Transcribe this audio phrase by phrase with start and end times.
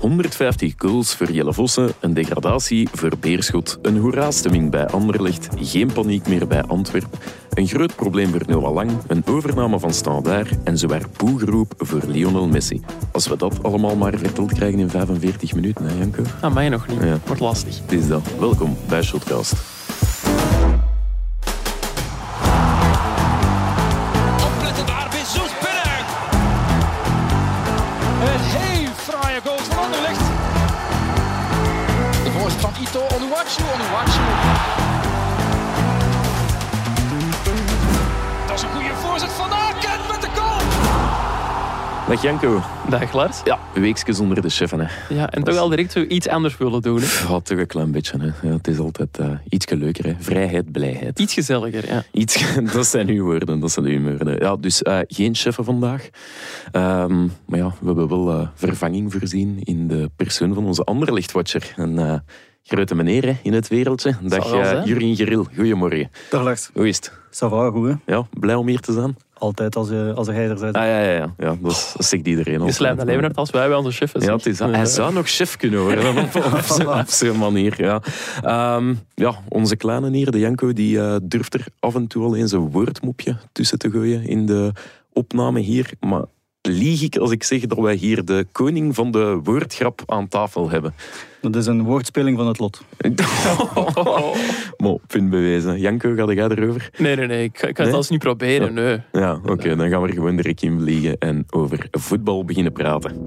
[0.00, 6.28] 150 goals voor Jelle Vossen, een degradatie voor Beerschot, een hoera-stemming bij Anderlecht, geen paniek
[6.28, 7.18] meer bij Antwerp,
[7.54, 12.48] een groot probleem voor Noah Lang, een overname van Standaard en zowaar poegeroep voor Lionel
[12.48, 12.80] Messi.
[13.12, 16.22] Als we dat allemaal maar verteld krijgen in 45 minuten, hè Janko?
[16.40, 17.02] Ah, mij nog niet.
[17.02, 17.18] Ja.
[17.26, 17.80] Wordt lastig.
[17.80, 18.22] Het is dat.
[18.38, 19.79] Welkom bij Shotcast.
[42.10, 42.62] Dag Janko.
[42.88, 43.40] Dag Lars.
[43.44, 44.80] Ja, weekjes onder de cheffen.
[44.80, 45.14] Hè.
[45.14, 47.00] Ja, en toch wel direct zo iets anders willen doen.
[47.00, 47.28] Hè.
[47.28, 48.18] Ja, toch een klein beetje.
[48.18, 48.48] Hè.
[48.48, 50.04] Ja, het is altijd uh, iets leuker.
[50.06, 50.14] Hè.
[50.18, 51.18] Vrijheid, blijheid.
[51.18, 52.02] Iets gezelliger, ja.
[52.12, 54.38] Iets, dat zijn uw woorden, dat zijn uw woorden.
[54.38, 56.08] Ja, dus uh, geen cheffen vandaag.
[56.72, 61.12] Um, maar ja, we hebben wel uh, vervanging voorzien in de persoon van onze andere
[61.12, 61.74] lichtwatcher.
[61.76, 62.14] Uh,
[62.62, 64.16] grote meneer hè, in het wereldje.
[64.22, 66.10] Dag uh, Jurien Geril, goedemorgen.
[66.30, 66.70] Dag Lars.
[66.72, 67.12] Hoe is het?
[67.30, 68.14] Ça va, goed hè?
[68.14, 69.16] Ja, blij om hier te zijn?
[69.34, 70.76] Altijd als, je, als hij er bent.
[70.76, 71.34] Ah, ja, ja, ja.
[71.38, 72.64] ja dat, is, dat zegt iedereen.
[72.64, 75.28] Je slijmt alleen maar als wij bij onze chef Ja, het is, hij zou nog
[75.28, 77.74] chef kunnen worden op, op, op zijn manier.
[77.82, 78.02] Ja.
[78.76, 82.36] Um, ja, onze kleine hier, de Janko, die uh, durft er af en toe al
[82.36, 84.72] eens een woordmopje tussen te gooien in de
[85.12, 85.90] opname hier.
[86.00, 86.24] Maar
[86.68, 90.70] lieg ik als ik zeg dat wij hier de koning van de woordgrap aan tafel
[90.70, 90.94] hebben.
[91.40, 92.82] Dat is een woordspeling van het lot.
[94.82, 95.80] maar punt bewezen.
[95.80, 96.90] Janko, ga jij erover?
[96.98, 97.44] Nee, nee, nee.
[97.44, 98.98] Ik ga, ik ga het als niet proberen, nee.
[99.12, 99.50] Ja, oké.
[99.50, 103.22] Okay, dan gaan we er gewoon direct in vliegen en over voetbal beginnen praten.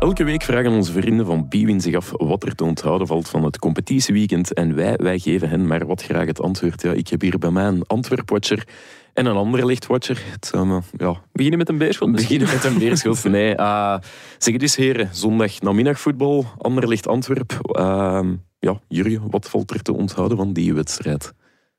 [0.00, 3.44] Elke week vragen onze vrienden van Biwin zich af wat er te onthouden valt van
[3.44, 4.52] het competitieweekend.
[4.52, 6.82] En wij, wij geven hen maar wat graag het antwoord.
[6.82, 8.68] Ja, ik heb hier bij mij een Antwerp-watcher
[9.14, 10.22] en een andere lichtwatcher.
[10.30, 11.22] Het, uh, ja.
[11.32, 12.12] Beginnen met een beerschot?
[12.12, 13.24] Beginnen met een beerschot.
[13.28, 13.98] Nee, uh,
[14.38, 15.08] zeg het eens heren.
[15.12, 17.52] Zondag namiddagvoetbal, Anderlicht Antwerp.
[17.78, 18.20] Uh,
[18.58, 21.32] ja, Jurje, wat valt er te onthouden van die wedstrijd?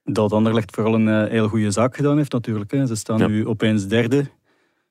[0.04, 2.72] Dat Anderlecht vooral een uh, heel goede zaak gedaan heeft natuurlijk.
[2.72, 2.86] Hè.
[2.86, 3.28] Ze staan ja.
[3.28, 4.26] nu opeens derde.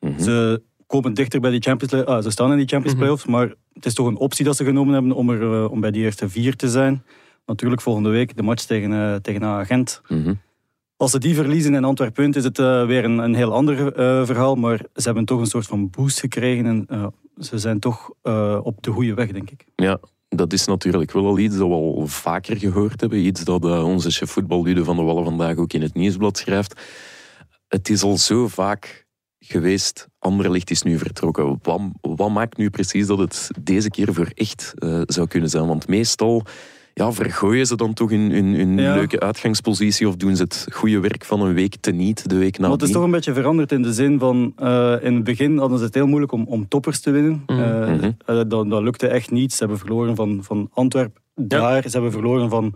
[0.00, 0.18] Mm -hmm.
[0.18, 3.08] Ze komen dichter bij die Champions ah, Ze staan in die Champions mm -hmm.
[3.08, 5.80] Playoffs, maar het is toch een optie dat ze genomen hebben om, er, uh, om
[5.80, 7.04] bij die eerste vier te zijn.
[7.46, 10.00] Natuurlijk volgende week de match tegen, uh, tegen Agent.
[10.08, 10.40] Mm -hmm.
[10.96, 13.76] Als ze die verliezen in Antwerpen is het uh, weer een, een, heel ander
[14.26, 14.54] verhaal.
[14.54, 16.66] Maar ze hebben toch een soort van boost gekregen.
[16.66, 18.10] En ze zijn toch
[18.62, 19.64] op de goede weg, denk ik.
[19.76, 19.98] Ja,
[20.28, 23.18] dat is natuurlijk wel al iets dat we al vaker gehoord hebben.
[23.18, 26.80] Iets dat onze chef voetbal Lude van de Wallen vandaag ook in het nieuwsblad schrijft.
[27.68, 29.06] Het is al zo vaak
[29.40, 30.08] geweest.
[30.18, 31.58] Anderlicht is nu vertrokken.
[31.62, 34.74] Wat, wat maakt nu precies dat het deze keer voor echt
[35.06, 35.66] zou kunnen zijn?
[35.66, 36.44] Want meestal
[36.94, 38.94] ja, vergooien ze dan toch hun, hun, hun ja.
[38.94, 42.68] leuke uitgangspositie of doen ze het goede werk van een week teniet, de week na
[42.68, 45.58] Maar het is toch een beetje veranderd in de zin van uh, in het begin
[45.58, 47.42] hadden ze het heel moeilijk om, om toppers te winnen.
[47.46, 47.58] Mhm.
[47.58, 48.16] Mm -hmm.
[48.26, 49.52] uh, dat, dat, lukte echt niet.
[49.52, 51.82] Ze hebben verloren van, van Antwerpen daar, ja.
[51.82, 52.74] ze hebben verloren van,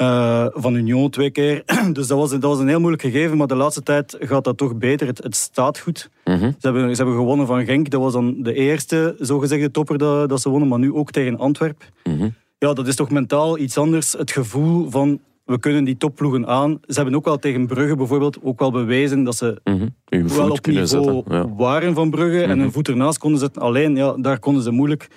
[0.00, 1.62] uh, van Union twee keer.
[1.92, 4.56] dus dat was, dat was een heel moeilijk gegeven, maar de laatste tijd gaat dat
[4.56, 5.06] toch beter.
[5.06, 6.10] Het, het staat goed.
[6.24, 6.54] Mm -hmm.
[6.58, 10.28] ze, hebben, ze hebben gewonnen van Genk, dat was dan de eerste zogezegde topper dat,
[10.28, 11.86] dat ze wonnen, maar nu ook tegen Antwerpen.
[12.04, 14.12] Mm -hmm ja, dat is toch mentaal iets anders.
[14.12, 16.80] Het gevoel van we kunnen die topploegen aan.
[16.86, 20.28] Ze hebben ook wel tegen Brugge bijvoorbeeld ook wel bewezen dat ze mm -hmm.
[20.28, 21.54] wel op niveau zetten, ja.
[21.54, 23.62] waren van Brugge en hun voet ernaast konden zetten.
[23.62, 25.08] Alleen ja, daar konden ze moeilijk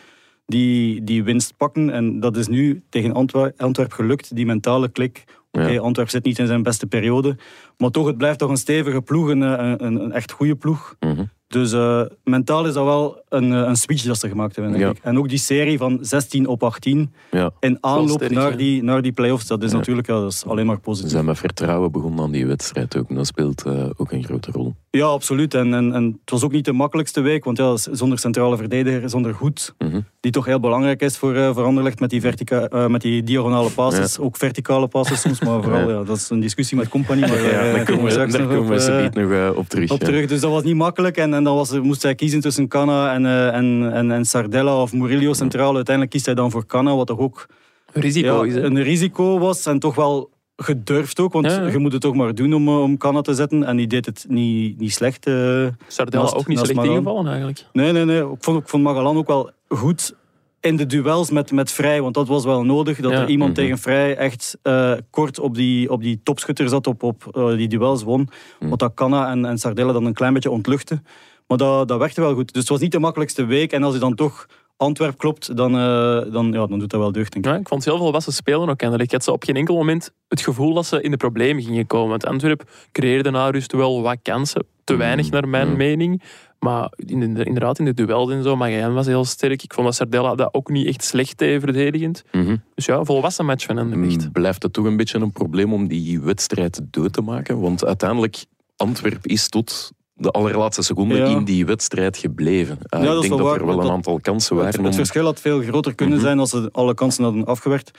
[0.46, 1.90] die, die winst pakken.
[1.90, 5.24] En dat is nu tegen Antwerp, Antwerp gelukt, die mentale klik.
[5.52, 5.78] Oké, okay.
[5.78, 7.38] Antwerp zit niet in zijn beste periode.
[7.78, 10.96] Maar toch, het blijft toch een stevige ploeg, een, een, een echt goede ploeg.
[11.00, 11.30] Mm -hmm.
[11.54, 14.74] Dus uh, mentaal is dat wel een, een switch dat ze gemaakt hebben.
[14.74, 14.90] Denk ja.
[14.90, 15.00] ik.
[15.04, 17.52] En ook die serie van 16 op 18 ja.
[17.60, 19.78] in aanloop sterk, naar, die, naar die play-offs, dat is ja.
[19.78, 21.10] natuurlijk ja, dat is alleen maar positief.
[21.10, 23.16] Ze zijn met vertrouwen begonnen aan die wedstrijd ook.
[23.16, 24.74] Dat speelt uh, ook een grote rol.
[24.90, 25.54] Ja, absoluut.
[25.54, 29.10] En, en, en het was ook niet de makkelijkste week, want ja, zonder centrale verdediger,
[29.10, 30.06] zonder goed, mm -hmm.
[30.20, 33.24] die toch heel belangrijk is voor, uh, voor Anderlecht met die, vertica uh, met die
[33.24, 34.20] diagonale passes.
[34.20, 36.04] Ook verticale passes soms, maar vooral, ja.
[36.04, 37.20] dat is een discussie met Company.
[37.20, 39.92] Maar, daar komen we straks nog op, nog op terug.
[39.92, 40.28] Op terug.
[40.28, 43.24] Dus dat was niet makkelijk en, en dan was, moest hij kiezen tussen Canna en,
[43.24, 45.76] uh, en, en, en Sardella of Murillo centraal.
[45.76, 47.46] Uiteindelijk kiest hij dan voor Canna, wat toch ook
[47.94, 49.66] een risico, ja, een risico was.
[49.66, 51.68] En toch wel gedurfd ook, want ja.
[51.68, 53.64] je moet het toch maar doen om, om Canna te zetten.
[53.64, 55.28] En die deed het niet, niet slecht.
[55.28, 57.66] Uh, Sardella naast, ook niet slecht ingevallen eigenlijk.
[57.72, 58.20] Nee, nee, nee.
[58.20, 60.16] Ik vond, ik vond Magalan ook wel goed
[60.60, 63.00] in de duels met, met Vrij, want dat was wel nodig.
[63.00, 63.22] Dat Ja.
[63.22, 63.60] er iemand Mhm.
[63.60, 67.68] tegen Vrij echt eh, kort op die, op die topschutter zat, op, op eh, die
[67.68, 68.30] duels won.
[68.60, 68.70] Mhm.
[68.70, 71.02] Wat dat Canna en, en Sardella dan een klein beetje ontluchtte.
[71.48, 72.52] Maar dat, dat werkte wel goed.
[72.54, 73.72] Dus het was niet de makkelijkste week.
[73.72, 74.46] En als je dan toch
[74.78, 77.52] Antwerp klopt, dan, eh, dan, ja, dan doet dat wel deugd, denk ik.
[77.52, 79.08] Ja, ik vond heel veel wassen spelen ook kennelijk.
[79.08, 81.88] Ik had ze op geen enkel moment het gevoel dat ze in de problemen gingen
[81.88, 82.10] komen.
[82.10, 84.66] Want Antwerp creëerde na rust wel wat kansen.
[84.84, 85.78] Te weinig naar mijn Mhm.
[85.78, 86.22] mening.
[86.60, 89.64] Maar in de, inderdaad, in de duels en zo, Magajan was heel sterk.
[89.64, 92.24] Ik vond dat Sardella dat ook niet echt slecht deed verdedigend.
[92.32, 92.56] Mhm.
[92.76, 94.26] Dus ja, volwassen match van Anderlecht.
[94.26, 97.60] Mm, Blijft het toch een beetje een probleem om die wedstrijd dood te maken?
[97.60, 98.46] Want uiteindelijk,
[98.76, 101.26] Antwerp is tot de allerlaatste seconde Ja.
[101.26, 102.78] in die wedstrijd gebleven.
[102.80, 104.20] Uh, Ja, dat ik is denk wel dat waar, er wel want een dat- aantal
[104.20, 104.80] kansen Het, waren.
[104.82, 106.26] het om- verschil had veel groter kunnen Mhm.
[106.26, 107.92] zijn als ze alle kansen hadden afgewerkt.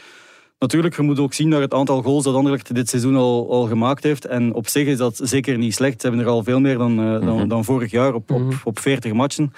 [0.59, 3.67] Natuurlijk, je moet ook zien naar het aantal goals dat Anderlecht dit seizoen al, al
[3.67, 4.25] gemaakt heeft.
[4.27, 6.01] En op zich is dat zeker niet slecht.
[6.01, 7.49] Ze hebben er al veel meer dan, eh, dan, Mhm.
[7.49, 8.53] dan vorig jaar op, op, Mhm.
[8.65, 9.53] op 40 matchen.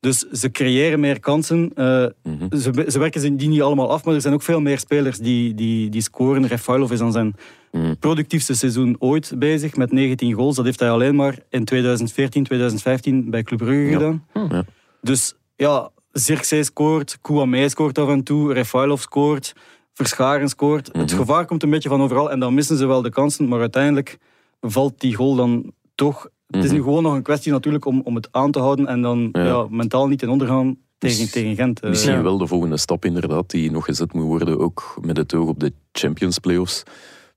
[0.00, 1.70] Dus ze creëren meer kansen.
[1.74, 2.56] Eh, Mhm.
[2.56, 5.18] ze, ze werken ze die niet allemaal af, maar er zijn ook veel meer spelers
[5.18, 6.46] die, die, die scoren.
[6.46, 7.34] Refailov is aan zijn
[7.72, 7.94] Mhm.
[7.98, 10.56] productiefste seizoen ooit bezig met 19 goals.
[10.56, 13.92] Dat heeft hij alleen maar in 2014, 2015 bij Club Brugge Ja.
[13.92, 14.24] gedaan.
[14.50, 14.64] Ja.
[15.00, 19.52] Dus ja, Zirkzee scoort, Kouamé scoort af en toe, Refailov scoort,
[19.92, 20.86] Verscharen scoort.
[20.86, 21.16] Het Mhm.
[21.16, 24.18] gevaar komt een beetje van overal en dan missen ze wel de kansen, maar uiteindelijk
[24.60, 26.28] valt die goal dan toch.
[26.46, 26.74] Het is Mhm.
[26.74, 29.44] nu gewoon nog een kwestie natuurlijk om, om het aan te houden en dan Ja.
[29.44, 29.66] ja.
[29.70, 31.80] mentaal niet in ondergaan tegen, tegen Gent.
[31.80, 31.88] eh.
[31.88, 32.22] Misschien Ja.
[32.22, 35.60] wel de volgende stap inderdaad, die nog gezet moet worden, ook met het oog op
[35.60, 36.82] de Champions Playoffs.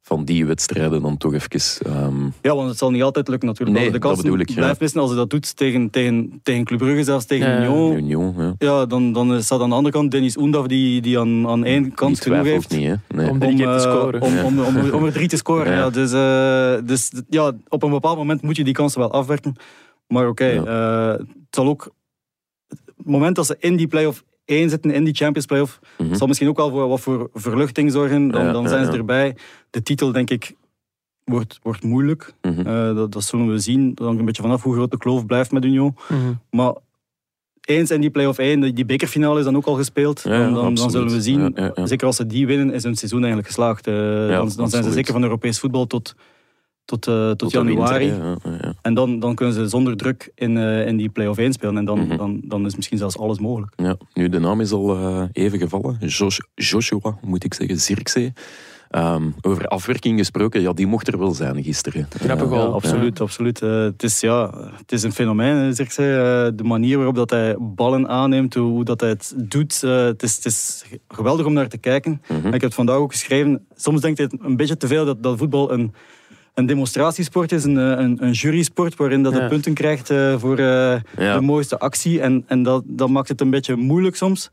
[0.06, 1.82] Van die wedstrijden dan toch even...
[1.92, 3.78] ehm, Ja, want het zal niet altijd lukken natuurlijk.
[3.78, 4.56] Nee, de dat bedoel ik, ja.
[4.56, 7.58] blijft missen als ze dat doet tegen, tegen, tegen Club Brugge, zelfs tegen Ja.
[7.58, 7.94] Union.
[7.98, 8.54] Union, ja.
[8.58, 11.94] Ja, dan, dan staat aan de andere kant Dennis Oendaf die, die aan, aan één
[11.94, 12.70] kant genoeg heeft.
[12.72, 12.96] niet, hè.
[13.16, 13.30] Nee.
[13.30, 14.22] Om drie keer te eh, scoren.
[14.22, 14.44] Om, Ja.
[14.44, 15.72] om, om, om er drie te scoren.
[15.72, 15.78] Ja.
[15.78, 15.90] Ja.
[15.90, 19.56] dus, eh, dus ja, op een bepaald moment moet je die kansen wel afwerken.
[20.08, 20.64] Maar oké, Ja.
[21.14, 21.94] eh, het zal ook...
[22.68, 26.16] Het moment dat ze in die play-off één zitten, in die Champions play-off, Mhm.
[26.16, 28.28] zal misschien ook wel voor wat voor verluchting zorgen.
[28.28, 29.36] Dan, Ja, dan ja, zijn ze erbij.
[29.70, 30.54] De titel, denk ik,
[31.24, 32.34] wordt, wordt moeilijk.
[32.42, 32.60] Mhm.
[32.68, 33.94] Eh, dat, dat zullen we zien.
[33.94, 35.96] Dat hangt een beetje vanaf hoe groot de kloof blijft met Union.
[36.10, 36.34] Mhm.
[36.52, 36.74] Maar
[37.66, 40.22] eens in die play-off 1, die- bekerfinale is dan ook al gespeeld.
[40.24, 41.40] Ja, ja, dan, dan, dan zullen we zien.
[41.42, 41.86] Ja, ja, ja.
[41.86, 43.88] Zeker als ze die winnen, is hun seizoen eigenlijk geslaagd.
[43.88, 43.94] Eh,
[44.28, 46.16] dan, dan zijn ze zeker van Europees voetbal tot,
[46.86, 48.10] tot, eh, tot, Tot januari.
[48.10, 48.74] winter, ja, ja, ja.
[48.82, 51.78] En dan, dan kunnen ze zonder druk in, eh, in die play-off 1 spelen.
[51.78, 52.18] En dan, Mhm.
[52.18, 53.74] dan, dan is misschien zelfs alles mogelijk.
[53.76, 55.98] Ja, nu de naam is al eh, even gevallen.
[56.00, 58.34] Josh, Joshua, moet ik zeggen, Zirkzee.
[58.90, 62.08] Ehm, over afwerking gesproken, ja, die mocht er wel zijn gisteren.
[62.28, 62.54] Goal.
[62.54, 63.22] Ja, absoluut.
[63.22, 63.60] absoluut.
[63.60, 66.02] Het, is, ja, het is een fenomeen, hè, zeg ze.
[66.52, 69.82] Eh, de manier waarop dat hij ballen aanneemt, hoe, hoe dat hij het doet.
[69.82, 72.22] het, is, het is geweldig om naar te kijken.
[72.28, 72.46] mhm.
[72.48, 73.66] Ik heb het vandaag ook geschreven.
[73.76, 75.94] Soms denkt hij een beetje te veel dat, dat voetbal een,
[76.54, 79.42] een demonstratiesport is, een, eh, een, een jurysport, waarin dat Ja.
[79.44, 81.34] je punten krijgt eh, voor eh, Ja.
[81.36, 82.22] de mooiste actie.
[82.22, 84.50] En, en dat, dat maakt het een beetje moeilijk soms.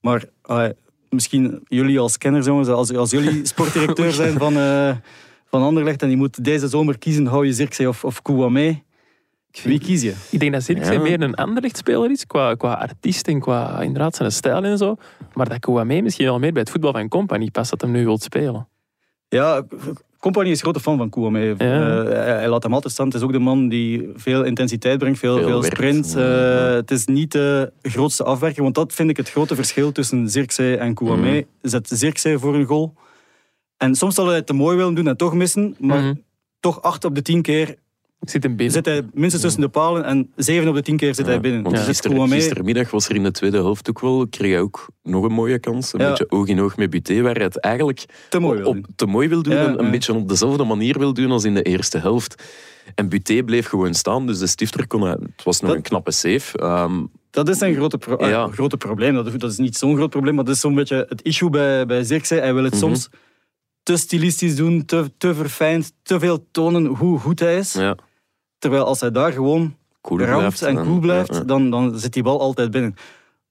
[0.00, 0.70] Maar ah,
[1.10, 4.96] misschien jullie als kenners, jongens, als, als jullie sportdirecteur zijn van, eh
[5.50, 8.82] van Anderlecht en je moet deze zomer kiezen, hou je Zirkzee of, of Kouamé.
[9.62, 10.14] Wie kies je?
[10.30, 11.00] Ik denk dat Zirkzee Ja.
[11.02, 14.96] meer een Anderlecht-speler is, qua, qua artiest en qua inderdaad zijn stijl en zo.
[15.34, 18.04] Maar dat Kouamé misschien wel meer bij het voetbal van Company past dat hem nu
[18.04, 18.68] wilt spelen.
[19.28, 19.62] Ja,
[20.22, 21.40] Company is grote fan van Kouamé.
[21.40, 21.54] Ja.
[21.58, 23.06] Eh, hij, hij laat hem altijd staan.
[23.06, 26.14] Het is ook de man die veel intensiteit brengt, veel, Veel sprint.
[26.16, 30.28] Eh, het is niet de grootste afwerking, want dat vind ik het grote verschil tussen
[30.28, 31.30] Zirkzee en Kouamé.
[31.30, 31.42] Mhm.
[31.62, 32.94] Zet Zirkzee voor een goal.
[33.76, 36.14] En soms zal hij het te mooi willen doen en toch missen, maar Mhm.
[36.60, 37.76] toch acht op de tien keer
[38.22, 38.74] zit hem binnen.
[38.74, 41.62] zit hij minstens tussen de palen en zeven op de tien keer zit hij binnen.
[41.62, 44.86] Want Dus gister, gistermiddag was er in de tweede helft ook wel, kreeg hij ook
[45.02, 45.92] nog een mooie kans.
[45.92, 46.08] Een Ja.
[46.08, 48.86] beetje oog in oog met Buté, waar hij het eigenlijk te mooi wil op, doen.
[48.96, 49.54] te mooi wil doen.
[49.54, 49.90] Ja, en een ja.
[49.90, 52.42] beetje op dezelfde manier wil doen als in de eerste helft.
[52.94, 55.02] En Buté bleef gewoon staan, dus de stifter kon...
[55.02, 56.58] hij- Het was nog Dat- een knappe save.
[56.58, 58.48] Ehm, Dat is een grote, pro- Ja.
[58.48, 59.14] grote probleem.
[59.14, 61.86] Dat, dat is niet zo'n groot probleem, maar dat is zo'n beetje het issue bij,
[61.86, 62.40] bij Zirkzee.
[62.40, 62.82] Hij wil het Mhm.
[62.82, 63.08] soms
[63.82, 67.72] te stilistisch doen, te, te verfijnd, te veel tonen hoe goed hij is.
[67.72, 67.96] ja,
[68.62, 70.62] Terwijl als hij daar gewoon cool blijft.
[70.62, 71.40] en cool blijft, ja.
[71.40, 72.94] Dan, dan zit die bal altijd binnen.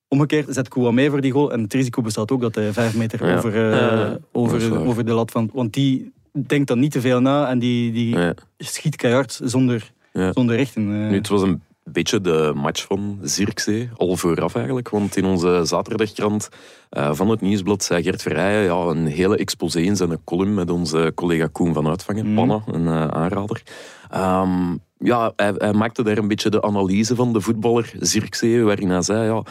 [0.08, 3.36] Omgekeerd zet Kouamé voor die goal en het risico bestaat ook dat hij vijf meter
[3.38, 5.50] over, eh, over, over de lat van...
[5.54, 8.18] Want die denkt dan niet te veel na en die, die
[8.58, 9.92] schiet keihard zonder,
[10.32, 10.82] zonder richten.
[10.82, 11.10] eh.
[11.10, 14.90] Nu, het was een beetje de match van Zirkzee, al vooraf eigenlijk.
[14.90, 16.50] Want in onze zaterdagkrant
[16.90, 20.70] eh, van het Nieuwsblad zei Gert Verheijen ja, een hele exposé in zijn column met
[20.70, 22.36] onze collega Koen van Uitvangen, Mhm.
[22.36, 23.62] Panna, een eh, aanrader.
[24.10, 28.90] Ehm, ja, hij, hij maakte daar een beetje de analyse van de voetballer Zirkzee, waarin
[28.90, 29.44] hij zei, ja,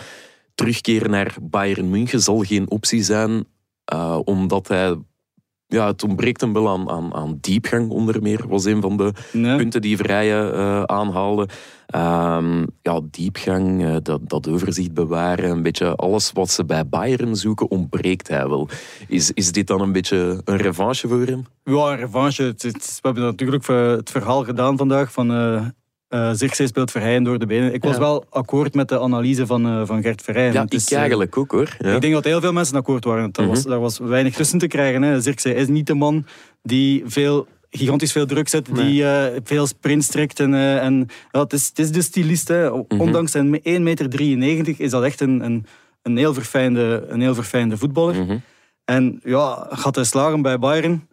[0.54, 3.44] terugkeer naar Bayern München zal geen optie zijn,
[3.84, 4.96] eh, omdat hij...
[5.70, 9.12] Ja, het ontbreekt hem wel aan, aan, aan diepgang, onder meer, was een van de
[9.32, 9.56] Nee.
[9.56, 11.48] punten die Vrijen eh aanhaalde.
[11.86, 17.36] Ehm, ja, diepgang, eh, dat, dat overzicht bewaren, een beetje alles wat ze bij Bayern
[17.36, 18.68] zoeken, ontbreekt hij wel.
[19.08, 21.44] Is, is dit dan een beetje een revanche voor hem?
[21.64, 22.42] Ja, een revanche.
[22.42, 25.62] Het, het- we hebben natuurlijk eh, het verhaal gedaan vandaag van uh,
[26.10, 27.74] uh, Zirkzee speelt Verheyen door de benen.
[27.74, 27.98] Ik was Ja.
[28.00, 30.52] wel akkoord met de analyse van, eh, van Gert Verheyen.
[30.52, 31.76] Ja, Het ik eh, eigenlijk ook hoor.
[31.78, 31.94] Ja.
[31.94, 33.28] Ik denk dat heel veel mensen akkoord waren.
[33.32, 33.68] Daar, was, Mhm.
[33.68, 35.02] daar was weinig tussen te krijgen.
[35.02, 35.20] Hè.
[35.20, 36.26] Zirkzee is niet de man
[36.62, 40.40] die veel gigantisch veel druk zet, die eh, veel sprints trekt.
[40.40, 42.48] En, eh, en, ja, het, is, het is de stylist.
[42.48, 42.70] Hè.
[42.70, 43.00] Mhm.
[43.00, 45.66] Ondanks zijn 1,93 meter is dat echt een, een,
[46.02, 48.14] een, heel, verfijnde, een heel verfijnde voetballer.
[48.24, 48.36] Mhm.
[48.84, 51.08] En ja, gaat hij slagen bij Bayern?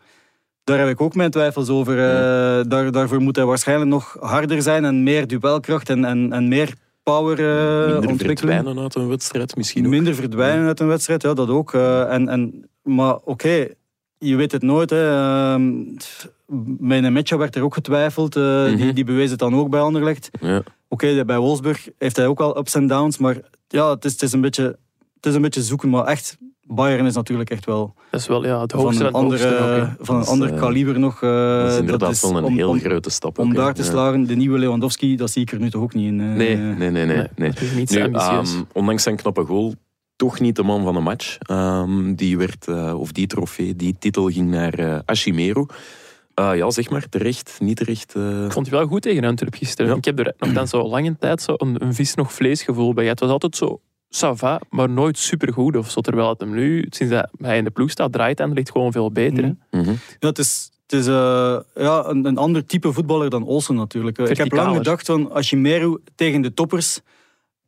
[0.67, 1.93] Daar heb ik ook mijn twijfels over.
[1.99, 6.47] Eh, daar, daarvoor moet hij waarschijnlijk nog harder zijn en meer duelkracht en, en, en
[6.47, 8.53] meer power eh, Minder ontwikkelen.
[8.53, 9.91] verdwijnen uit een wedstrijd misschien ook.
[9.91, 11.73] Minder verdwijnen uit een wedstrijd, ja, dat ook.
[11.73, 13.67] Eh, en, en, maar oké,
[14.17, 14.89] je weet het nooit.
[14.89, 15.09] Hè.
[15.09, 15.71] Ehm,
[16.79, 18.35] bij match werd er ook getwijfeld.
[18.35, 18.75] eh, Mhm.
[18.75, 20.29] die, die bewees het dan ook bij Anderlecht.
[20.41, 20.63] Ja.
[20.87, 23.17] Oké, bij Wolfsburg heeft hij ook wel ups en downs.
[23.17, 24.63] Maar ja, het is, het is, een, beetje,
[25.15, 25.89] het is een beetje zoeken.
[25.89, 29.11] Maar echt, Bayern is natuurlijk echt wel Dat is wel ja, het van hoogste een,
[29.11, 31.21] van het andere, van een Dat is, ander eh, kaliber nog.
[31.21, 31.29] eh,
[31.61, 33.39] Dat is inderdaad is wel een om- heel om, grote stap.
[33.39, 33.87] Om daar te Ja.
[33.89, 36.19] slagen, de nieuwe Lewandowski, dat zie ik er nu toch ook niet in.
[36.19, 36.25] eh.
[36.27, 37.05] Nee, nee, nee.
[37.35, 39.73] nee, niet Nu, ehm, ondanks zijn knappe goal,
[40.15, 41.37] toch niet de man van de match.
[41.39, 45.65] Ehm, die, werd, eh, of die trofee, die titel ging naar eh Ashimeru.
[46.33, 48.15] Eh, ja, zeg maar, terecht, niet terecht.
[48.45, 49.91] Ik vond hij wel goed tegen Antwerp gisteren.
[49.91, 49.97] Ja.
[49.97, 52.93] Ik heb er nog dan zo lange tijd zo een, een vis nog vlees gevoel
[52.93, 53.05] bij.
[53.07, 56.01] Het was altijd zo ça va, maar nooit supergoed of zo.
[56.01, 58.91] Terwijl het hem nu, sinds dat hij in de ploeg staat, draait en ligt gewoon
[58.91, 59.43] veel beter.
[59.43, 59.79] hè.
[59.79, 59.93] Mhm.
[60.19, 64.17] Ja, het is, het is eh, ja, een, een ander type voetballer dan Olsen natuurlijk.
[64.17, 66.99] Ik heb lang gedacht van Ashimeru tegen de toppers,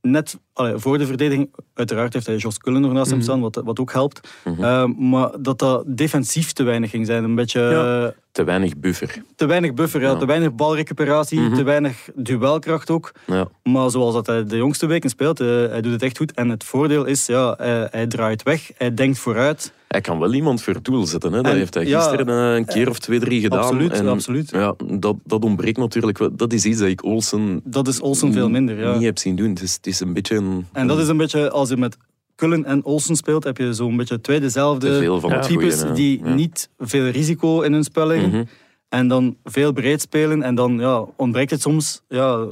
[0.01, 3.27] net allee, voor de verdediging, uiteraard heeft hij Jos Kullen nog naast hem Mhm.
[3.27, 4.27] staan, wat, wat ook helpt.
[4.43, 4.63] Mhm.
[4.63, 7.23] Eh, maar dat dat defensief te weinig ging zijn.
[7.23, 8.13] Een beetje Ja.
[8.31, 9.23] Te weinig buffer.
[9.35, 10.15] te weinig buffer, ja, Ja.
[10.17, 11.55] te weinig balrecuperatie, Mhm.
[11.55, 13.11] te weinig duelkracht ook.
[13.27, 13.47] Ja.
[13.63, 16.33] Maar zoals dat hij de jongste weken speelt, eh, hij doet het echt goed.
[16.33, 19.73] En het voordeel is, ja, hij, hij draait weg, hij denkt vooruit.
[19.87, 21.33] Hij kan wel iemand voor doel zetten.
[21.33, 21.41] Hè.
[21.41, 23.59] Dat heeft hij gisteren eh, een keer of twee, drie gedaan.
[23.59, 24.49] Absoluut, en, absoluut.
[24.51, 26.35] Ja, dat, dat ontbreekt natuurlijk wel.
[26.35, 28.79] Dat is iets dat ik Olsen Dat is Olsen veel minder.
[28.79, 28.93] Ja.
[28.93, 29.49] niet heb zien doen.
[29.49, 31.97] Het is, het is een beetje een, En dat is een beetje, als je met
[32.35, 34.99] Cullen en Olsen speelt, heb je zo'n beetje twee dezelfde
[35.47, 36.33] types goeie, die Ja.
[36.33, 38.29] niet veel risico in hun spel leggen.
[38.29, 38.43] Mhm.
[38.89, 40.43] En dan veel breed spelen.
[40.43, 42.45] En dan ja, ontbreekt het soms ja,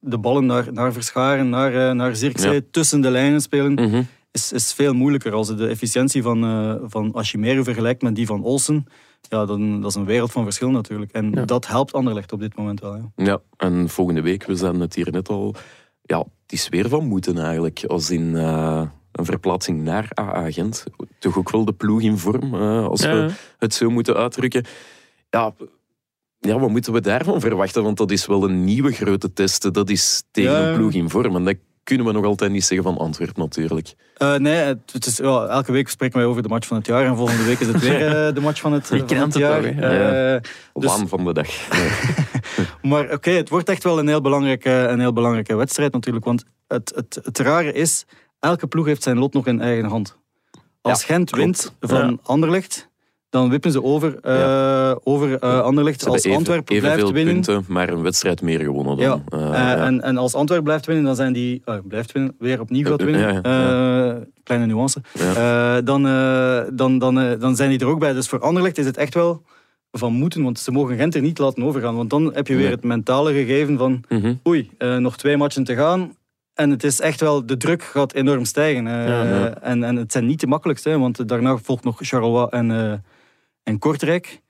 [0.00, 2.60] de ballen naar, naar Verscharen, naar, eh, naar Zirkzee, Ja.
[2.70, 3.72] tussen de lijnen spelen.
[3.72, 4.02] Mhm.
[4.30, 5.32] Is, is veel moeilijker.
[5.32, 8.86] Als je de efficiëntie van, eh van Ashimeru vergelijkt met die van Olsen,
[9.28, 11.12] ja, dan dat is een wereld van verschil natuurlijk.
[11.12, 11.44] En Ja.
[11.44, 12.94] dat helpt Anderlecht op dit moment wel.
[12.94, 13.24] Ja.
[13.24, 15.54] Ja, en volgende week, we zeiden het hier net al,
[16.02, 17.84] ja, het is weer van moeten eigenlijk.
[17.86, 20.84] Als in eh, een verplaatsing naar AA Gent.
[21.18, 24.64] Toch ook wel de ploeg in vorm, eh, als Ja, we het zo moeten uitdrukken.
[25.30, 25.54] Ja,
[26.38, 27.82] ja, wat moeten we daarvan verwachten?
[27.82, 29.74] Want dat is wel een nieuwe grote test.
[29.74, 30.68] Dat is tegen Ja.
[30.68, 31.36] een ploeg in vorm.
[31.36, 31.56] En dat
[31.88, 33.94] kunnen we nog altijd niet zeggen van Antwerpen natuurlijk.
[34.16, 36.86] Eh, nee, het, het is, ja, elke week spreken wij over de match van het
[36.86, 37.04] jaar.
[37.06, 39.32] En volgende week is het weer eh, de match van het, Je van kent het
[39.34, 39.62] het jaar.
[39.64, 40.34] hè?
[40.34, 40.40] Eh,
[40.72, 41.48] Dus- Waan van de dag.
[41.50, 41.86] Ja.
[42.88, 46.24] Maar oké, het wordt echt wel een heel, belangrijke, een heel belangrijke wedstrijd natuurlijk.
[46.24, 48.04] Want het, het, het rare is,
[48.40, 50.16] elke ploeg heeft zijn lot nog in eigen hand.
[50.82, 51.44] Als Ja, Gent klopt.
[51.44, 52.16] wint van Ja.
[52.22, 52.87] Anderlecht,
[53.30, 56.06] dan wippen ze over, eh, over eh, Anderlecht.
[56.06, 57.34] Als Antwerpen even, blijft winnen...
[57.34, 59.22] punten, maar een wedstrijd meer gewonnen dan.
[59.30, 59.76] Ja, Eh, ja.
[59.76, 61.62] En, en als Antwerpen blijft winnen, dan zijn die...
[61.84, 63.40] blijft winnen, weer opnieuw gaat winnen.
[63.42, 65.00] Ja, kleine nuance.
[65.12, 65.80] Ja.
[65.80, 66.02] Dan,
[66.76, 68.12] dan, dan, dan zijn die er ook bij.
[68.12, 69.42] Dus voor Anderlecht is het echt wel
[69.92, 71.96] van moeten, want ze mogen Gent er niet laten overgaan.
[71.96, 74.34] Want dan heb je weer het mentale gegeven van Mhm.
[74.46, 76.16] oei, nog twee matchen te gaan.
[76.54, 78.84] En het is echt wel, de druk gaat enorm stijgen.
[78.84, 79.54] Ja, ja.
[79.60, 82.70] En, en het zijn niet de makkelijkste, want daarna volgt nog Charleroi en,
[83.62, 84.40] en Kortrijk.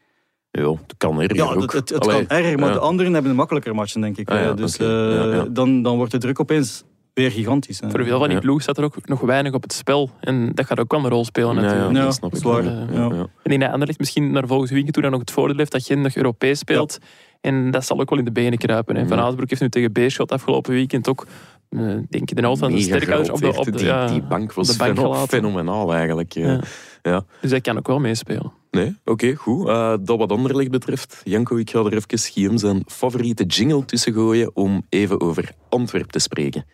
[0.50, 1.73] Ja, het kan erger Ja, ook.
[1.73, 2.75] het, het, kan erger, maar ja.
[2.75, 4.31] de anderen hebben een makkelijker matchen, denk ik.
[4.31, 4.87] Ah, ja, Eh, dus eh,
[5.33, 5.45] ja.
[5.50, 6.85] Dan, dan wordt de druk opeens
[7.15, 7.81] weer gigantisch.
[7.81, 7.91] hè.
[7.91, 8.43] Voor veel van die Ja.
[8.43, 10.11] ploeg staat er ook nog weinig op het spel.
[10.21, 11.93] En dat gaat ook wel een rol spelen Ja, natuurlijk.
[11.93, 12.65] ja, Ja, dat snap ik zwaar.
[12.65, 15.85] Ik denk dat Anderlecht misschien naar volgend weekend toe dan nog het voordeel heeft dat
[15.85, 16.99] Gent nog Europees speelt.
[17.41, 18.97] En dat zal ook wel in de benen kruipen.
[18.97, 19.07] Hè.
[19.07, 19.23] Van Ja.
[19.23, 21.27] Aasbroek heeft nu tegen Beerschot afgelopen weekend ook,
[21.69, 24.53] eh, denk ik, de helft van Mega sterkhouders op de, op de, die, die bank
[24.53, 26.33] was de bank fenomenaal eigenlijk.
[26.33, 26.47] Ja.
[26.53, 26.61] Ja.
[27.03, 27.25] Ja.
[27.41, 28.53] Dus hij kan ook wel meespelen.
[28.71, 29.69] Nee, oké, goed.
[29.69, 34.13] Eh, dat wat Anderlecht betreft, Janko, ik ga er even Guillaume zijn favoriete jingle tussen
[34.13, 36.65] gooien om even over Antwerp te spreken.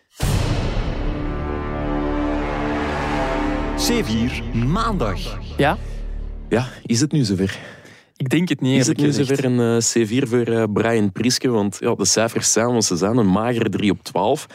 [3.77, 5.19] C4 Maandag.
[5.57, 5.77] Ja,
[6.49, 7.59] Ja, is het nu zover?
[8.17, 9.27] ik denk het niet Is het nu gezegd.
[9.27, 11.49] zover een eh, C4 voor eh, Brian Priske?
[11.49, 14.45] Want ja, de cijfers zijn wat ze zijn, een magere 3 op 12.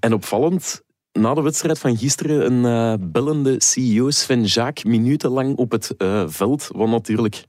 [0.00, 0.82] En opvallend,
[1.18, 2.64] na de wedstrijd van gisteren, een
[3.00, 6.68] eh, bellende CEO Sven Jaak minutenlang op het eh, veld.
[6.74, 7.44] Wat natuurlijk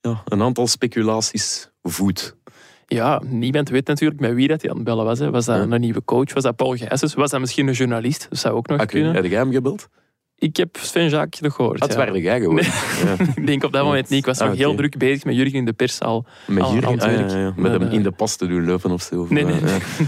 [0.00, 2.36] ja, een aantal speculaties voedt.
[2.86, 5.18] Ja, niemand weet natuurlijk met wie dat hij aan het bellen was.
[5.18, 5.30] Hè.
[5.30, 5.62] Was dat Ja.
[5.74, 6.32] een nieuwe coach?
[6.34, 7.14] Was dat Paul Gijsens?
[7.14, 8.26] Was dat misschien een journalist?
[8.30, 9.14] Dat zou ook nog Oké, kunnen.
[9.14, 9.88] heb jij hem gebeld?
[10.40, 11.80] Ik heb Sven Jacques nog gehoord.
[11.80, 11.96] Dat ja.
[11.96, 12.56] waren jij gewoon.
[12.56, 12.62] Ja.
[13.36, 14.18] Ik denk op dat moment niet.
[14.18, 16.24] Ik was Ah, nog heel druk bezig met Jurgen in de perszaal.
[16.46, 17.30] Met Jurgen, ah, ja, werk.
[17.30, 17.52] ja, ja.
[17.56, 19.26] met hem eh, in de pas te doen lopen of zo.
[19.28, 19.54] Nee, nee.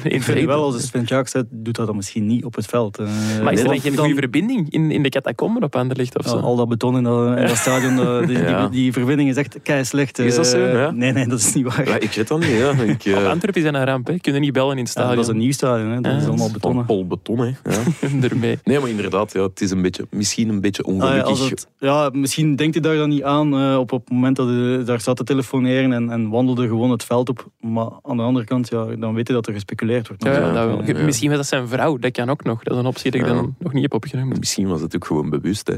[0.03, 2.99] Ik vind wel, als Sven Jaak zit, doet dat dan misschien niet op het veld.
[2.99, 3.07] Eh,
[3.43, 6.25] Maar is er dan geen dan- goede verbinding in, in de catacomben op Anderlecht of
[6.25, 6.37] Ja, zo?
[6.39, 8.61] al dat beton in dat, in dat stadion, dat- die, Ja.
[8.61, 10.19] die, die verbinding is echt kei slecht.
[10.19, 10.65] Is dat zo?
[10.65, 10.91] Eh, Ja?
[10.91, 11.89] Nee, nee, dat is niet waar.
[11.89, 12.49] Ja, ik weet dat niet.
[12.49, 12.71] Ja.
[12.71, 14.07] Ik, eh, Op Antwerpen is dat een ramp.
[14.07, 14.19] Hè.
[14.19, 15.17] Kunnen niet bellen in het Ja, stadion.
[15.17, 16.01] dat is een nieuw stadion, hè.
[16.01, 16.19] dat Ja.
[16.19, 16.85] is allemaal van betonnen.
[16.85, 17.51] Paul Beton, hè.
[18.65, 21.29] Nee, maar inderdaad, ja, het is een beetje, misschien een beetje Ah, ja, ongelukkig.
[21.31, 24.37] als het, ja, misschien denkt hij daar dan niet aan eh, op, op het moment
[24.37, 27.47] dat hij daar zat te telefoneren en, en wandelde gewoon het veld op.
[27.61, 30.25] Maar aan de andere kant, ja, dan weet hij dat er gespeculeerd wordt.
[30.25, 30.97] Ja, ja, Ja, dat wel.
[30.97, 31.05] ja.
[31.05, 31.97] Misschien was dat zijn vrouw.
[31.99, 32.62] Dat kan ook nog.
[32.62, 33.33] Dat is een optie die ik Ja.
[33.35, 34.38] dan nog niet heb opgenomen.
[34.38, 35.67] Misschien was het ook gewoon bewust.
[35.69, 35.76] Hè.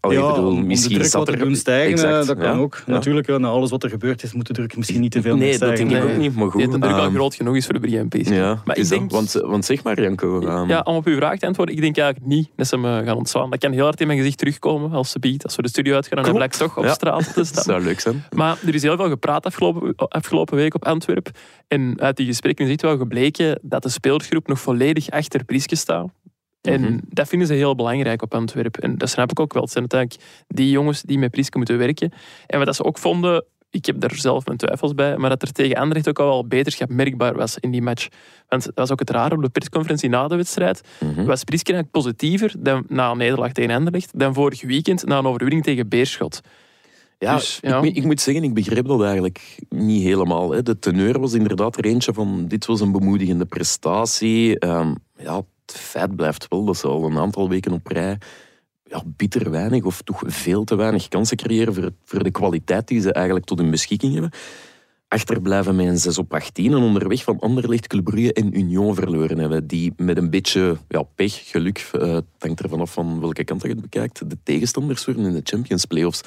[0.00, 2.04] Allee, ja, ik bedoel, om- om misschien de druk wat te er doen stijgen, eh,
[2.04, 2.62] Exact, dat kan ja.
[2.62, 2.82] ook.
[2.86, 2.92] Ja.
[2.92, 5.36] Natuurlijk, ja, na alles wat er gebeurd is, moet de druk misschien niet te veel
[5.36, 5.88] meer Nee, dat stijgen.
[5.88, 6.14] denk ik Nee.
[6.16, 6.34] ook niet.
[6.36, 8.28] Maar goed, het druk al ehm, groot genoeg is voor de Pees.
[8.28, 8.90] Ja, maar ik dat?
[8.98, 10.40] denk, want, want zeg maar, Janko.
[10.46, 13.02] ehm, ja, om op uw vraag te antwoorden, ik denk eigenlijk niet dat ze me
[13.04, 13.50] gaan ontslaan.
[13.50, 15.44] Dat kan heel hard in mijn gezicht terugkomen als ze biedt.
[15.44, 16.38] Als we de studio uitgaan, dan Klopt.
[16.38, 16.92] blijkt toch op Ja.
[16.92, 17.62] straat te dat staan.
[17.74, 18.24] zou leuk zijn.
[18.34, 21.28] Maar er is heel veel gepraat afgelopen, afgelopen week op Antwerp.
[21.68, 25.76] En uit die gesprekken is echt wel gebleken dat de speelgroep nog volledig achter Prieske
[25.76, 26.08] staat.
[26.62, 26.98] En Mhm.
[27.08, 28.76] dat vinden ze heel belangrijk op Antwerp.
[28.76, 29.62] En dat snap ik ook wel.
[29.62, 32.12] Het zijn uiteindelijk die jongens die met Prieske moeten werken.
[32.46, 35.42] En wat dat ze ook vonden, ik heb daar zelf mijn twijfels bij, maar dat
[35.42, 38.08] er tegen Anderlecht ook al wel beterschap merkbaar was in die match.
[38.48, 40.80] Want dat was ook het rare op de persconferentie na de wedstrijd.
[41.00, 41.24] Mhm.
[41.24, 45.26] Was Prieske eigenlijk positiever dan, na een nederlaag tegen Anderlecht dan vorig weekend na een
[45.26, 46.40] overwinning tegen Beerschot.
[47.18, 47.82] Ja, Dus, ja.
[47.82, 50.50] Ik, ik moet zeggen, ik begreep dat eigenlijk niet helemaal.
[50.50, 50.62] Hè.
[50.62, 54.58] De teneur was inderdaad er eentje van dit was een bemoedigende prestatie.
[54.58, 58.18] Ehm, ja, het feit blijft wel dat ze al een aantal weken op rij
[58.90, 63.00] ja, bitter weinig of toch veel te weinig kansen creëren voor, voor de kwaliteit die
[63.00, 64.30] ze eigenlijk tot hun beschikking hebben.
[65.08, 69.38] Achterblijven met een 6 op 18 en onderweg van Anderlecht, Club Brugge en Union verloren
[69.38, 69.66] hebben.
[69.66, 73.62] Die met een beetje ja, pech, geluk, eh, het hangt er vanaf van welke kant
[73.62, 76.20] je het bekijkt, de tegenstanders worden in de Champions Playoffs.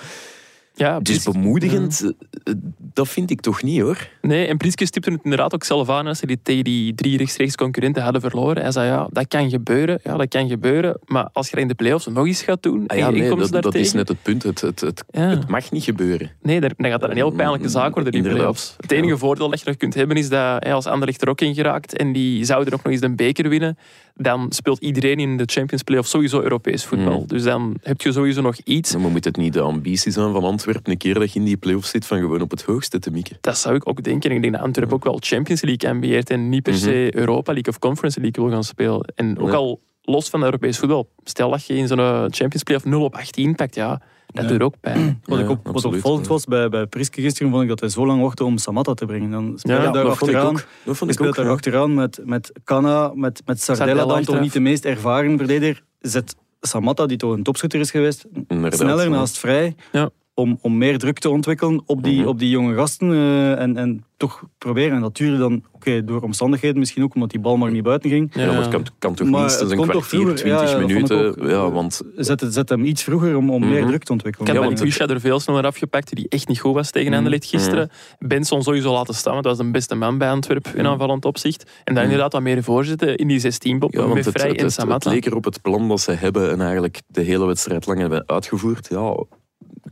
[0.76, 2.12] Ja, Prieske- bemoedigend,
[2.44, 2.54] eh,
[2.94, 4.08] dat vind ik toch niet hoor.
[4.22, 7.18] Nee, en Prieske stipte het inderdaad ook zelf aan als ze die tegen die drie
[7.18, 8.62] rechtstreeks concurrenten hadden verloren.
[8.62, 10.98] Hij zei, ja, dat kan gebeuren, ja, dat kan gebeuren.
[11.06, 13.52] Maar als je dat in de play-offs nog eens gaat doen, Ah ja, nee, komt
[13.52, 14.44] dat, dat is net het punt.
[14.44, 15.22] Het, het, het, Ja.
[15.22, 16.32] het mag niet gebeuren.
[16.42, 18.76] Nee, daar- dan gaat dat een heel pijnlijke zaak worden, die play-offs.
[18.80, 19.18] Het enige Ja.
[19.18, 21.98] voordeel dat je nog kunt hebben is dat hè, als Anderlecht er ook in geraakt
[21.98, 23.78] en die zouden ook nog eens de beker winnen,
[24.16, 27.20] dan speelt iedereen in de Champions Play-offs sowieso Europees voetbal.
[27.20, 27.28] Mm.
[27.28, 28.96] Dus dan heb je sowieso nog iets.
[28.98, 31.58] Maar moet het niet de ambitie zijn van Antwerpen een keer dat je in die
[31.58, 33.38] play-offs zit van gewoon op het hoogste te mikken?
[33.42, 34.32] Dat zou ik ook denken.
[34.32, 36.82] Ik denk dat Antwerpen ook wel Champions League ambieert en niet per Mhm.
[36.82, 39.12] se Europa League of Conference League wil gaan spelen.
[39.16, 39.56] En ook Ja.
[39.56, 43.04] al los van Europees voetbal, stel dat je in zo'n eh, Champions Play of 0
[43.04, 44.50] op 18 pakt, ja, dat Ja.
[44.50, 45.20] doet ook pijn.
[45.26, 46.32] Wat, Ja, ik op, wat opvallend ja.
[46.32, 49.06] was bij, bij Priske gisteren, vond ik dat hij zo lang wachtte om Samatta te
[49.06, 49.32] brengen.
[49.32, 50.54] Dan speelt Ja, hij daar achteraan.
[50.86, 51.36] Dat vond ik ook.
[51.36, 55.38] daar achteraan met, met Kana, met, met Sardella, Sardella dan toch niet de meest ervaren
[55.38, 55.84] verdediger.
[56.00, 59.10] Zet Samatta, die toch een topschutter is geweest, Inderdaad, sneller ja.
[59.10, 59.76] naast vrij.
[59.92, 60.10] Ja.
[60.36, 62.28] Om, om meer druk te ontwikkelen op die, Mhm.
[62.28, 63.12] op die jonge gasten.
[63.12, 64.96] eh, en, en toch proberen.
[64.96, 68.10] En dat duurde dan, oké, door omstandigheden misschien ook, omdat die bal maar niet buiten
[68.10, 68.32] ging.
[68.36, 71.28] Ja, maar het kan, kan toch Maar minstens een kwartier, twintig ja, minuten.
[71.28, 71.50] ook.
[71.50, 73.88] Ja, want Zet, zet hem iets vroeger om, om meer Mhm.
[73.88, 74.48] druk te ontwikkelen.
[74.48, 77.18] Ik heb Ja, want er veel sneller afgepakt, die echt niet goed was tegen Mhm.
[77.18, 77.90] Anderlecht gisteren.
[78.20, 81.72] Benson sowieso laten staan, want dat was de beste man bij Antwerpen in aanvallend opzicht.
[81.84, 84.90] En dan inderdaad wat meer voorzitten in die 16 pop ja, met Vrij het, en
[84.92, 88.24] het, leek erop het plan dat ze hebben en eigenlijk de hele wedstrijd lang hebben
[88.28, 88.88] uitgevoerd.
[88.90, 89.16] Ja,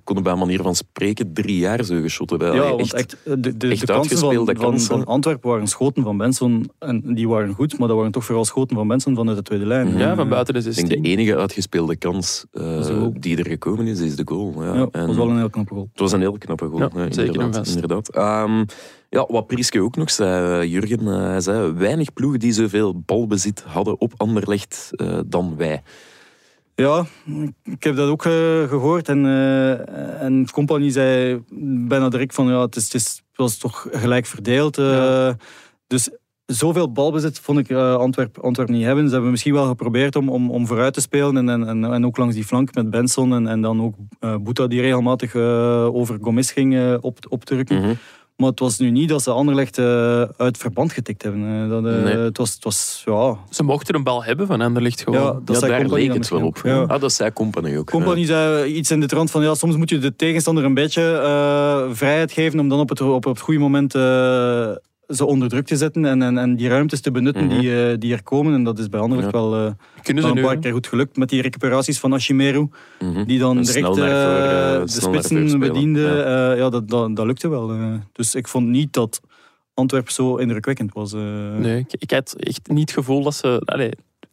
[0.03, 2.53] konden bij manier van spreken drie jaar zo geschoten bij.
[2.53, 4.87] Ja, want echt, de, de, de echt kansen van, kansen.
[4.97, 6.71] van Antwerpen waren schoten van Benson.
[6.79, 9.65] En die waren goed, maar dat waren toch vooral schoten van Benson vanuit de tweede
[9.65, 9.97] lijn.
[9.97, 10.87] Ja, van buiten de Ik 16.
[10.87, 14.53] denk de enige uitgespeelde kans eh, die er gekomen is, is de goal.
[14.63, 14.65] Ja.
[14.73, 15.87] Ja, dat En- was wel een heel knappe goal.
[15.91, 16.79] Het was een heel knappe goal.
[16.79, 17.67] Ja, Ja, zeker inderdaad.
[17.67, 18.09] inderdaad.
[18.15, 18.63] Ehm,
[19.09, 23.01] ja, wat Prieske ook nog zei, eh, Jurgen, eh, hij zei weinig ploegen die zoveel
[23.05, 25.81] balbezit hadden op Anderlecht eh, dan wij.
[26.81, 27.05] Ja,
[27.63, 29.09] ik heb dat ook eh, gehoord.
[29.09, 31.41] En, eh en Compagnie zei
[31.87, 34.77] bijna direct van ja, het, is, het, is, het was toch gelijk verdeeld.
[34.77, 35.29] eh.
[35.87, 36.09] Dus
[36.45, 39.05] zoveel balbezit vond ik eh, Antwerp, niet hebben.
[39.07, 41.37] Ze hebben misschien wel geprobeerd om, om, om vooruit te spelen.
[41.37, 43.33] En, en, en, en ook langs die flank met Benson.
[43.33, 43.95] En, en dan ook
[44.43, 47.81] Boeta die regelmatig over Gomez ging op, op te rukken.
[47.81, 47.93] Mhm.
[48.41, 51.63] Maar het was nu niet dat ze Anderlecht eh, uit verband getikt hebben.
[51.63, 52.17] Eh, dat, eh, Nee.
[52.17, 53.37] het, was, het was, ja...
[53.49, 55.21] Ze mochten een bal hebben van Anderlecht gewoon.
[55.21, 56.59] ja, dat ja, zei daar leek het wel op.
[56.63, 56.81] Ja.
[56.81, 57.89] Ah, dat zei Company ook.
[57.89, 61.01] Company zei iets in de trant van ja, soms moet je de tegenstander een beetje
[61.23, 64.69] eh, vrijheid geven om dan op het, op het goede moment eh,
[65.11, 67.59] ze onder druk te zetten en, en, en die ruimtes te benutten Mhm.
[67.59, 68.53] die, eh, die er komen.
[68.53, 69.37] En dat is bij Anderlecht Ja.
[69.39, 69.71] wel, eh,
[70.01, 70.41] Kunnen ze een nu?
[70.41, 72.67] paar keer goed gelukt met die recuperaties van Ashimeru.
[72.99, 73.25] Mhm.
[73.25, 76.01] die dan En direct voor, eh, de spitsen bediende.
[76.01, 76.15] Ja.
[76.15, 77.71] Ja, ja dat, dat, dat lukte wel.
[78.11, 79.19] Dus ik vond niet dat
[79.73, 81.13] Antwerpen zo indrukwekkend was.
[81.13, 81.21] eh.
[81.57, 83.61] Nee, ik, ik had echt niet het gevoel dat ze...
[83.65, 83.91] Allee,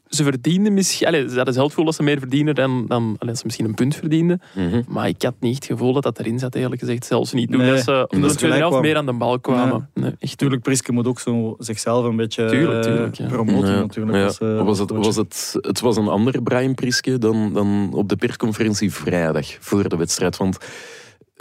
[0.09, 1.07] Ze verdienden misschien...
[1.07, 3.65] Allee, ze hadden zelf het gevoel dat ze meer verdienen dan, dan allee, ze misschien
[3.65, 4.41] een punt verdienden.
[4.55, 4.83] Mhm.
[4.89, 7.07] Maar ik had niet het gevoel dat dat erin zat, eerlijk gezegd.
[7.07, 8.81] Zelfs niet toen Nee, dat ze omdat ze helft kwamen.
[8.81, 9.89] meer aan de bal kwamen.
[9.95, 13.27] Nee, echt Tuurlijk, Priske moet ook zo zichzelf een beetje Tuurlijk, eh, tuurlijk, ja.
[13.27, 14.17] promoten Ja, natuurlijk.
[14.17, 14.25] ja.
[14.25, 18.09] als, eh, was het, was het, het was een andere Brian Priske dan, dan op
[18.09, 20.37] de persconferentie vrijdag voor de wedstrijd.
[20.37, 20.59] Want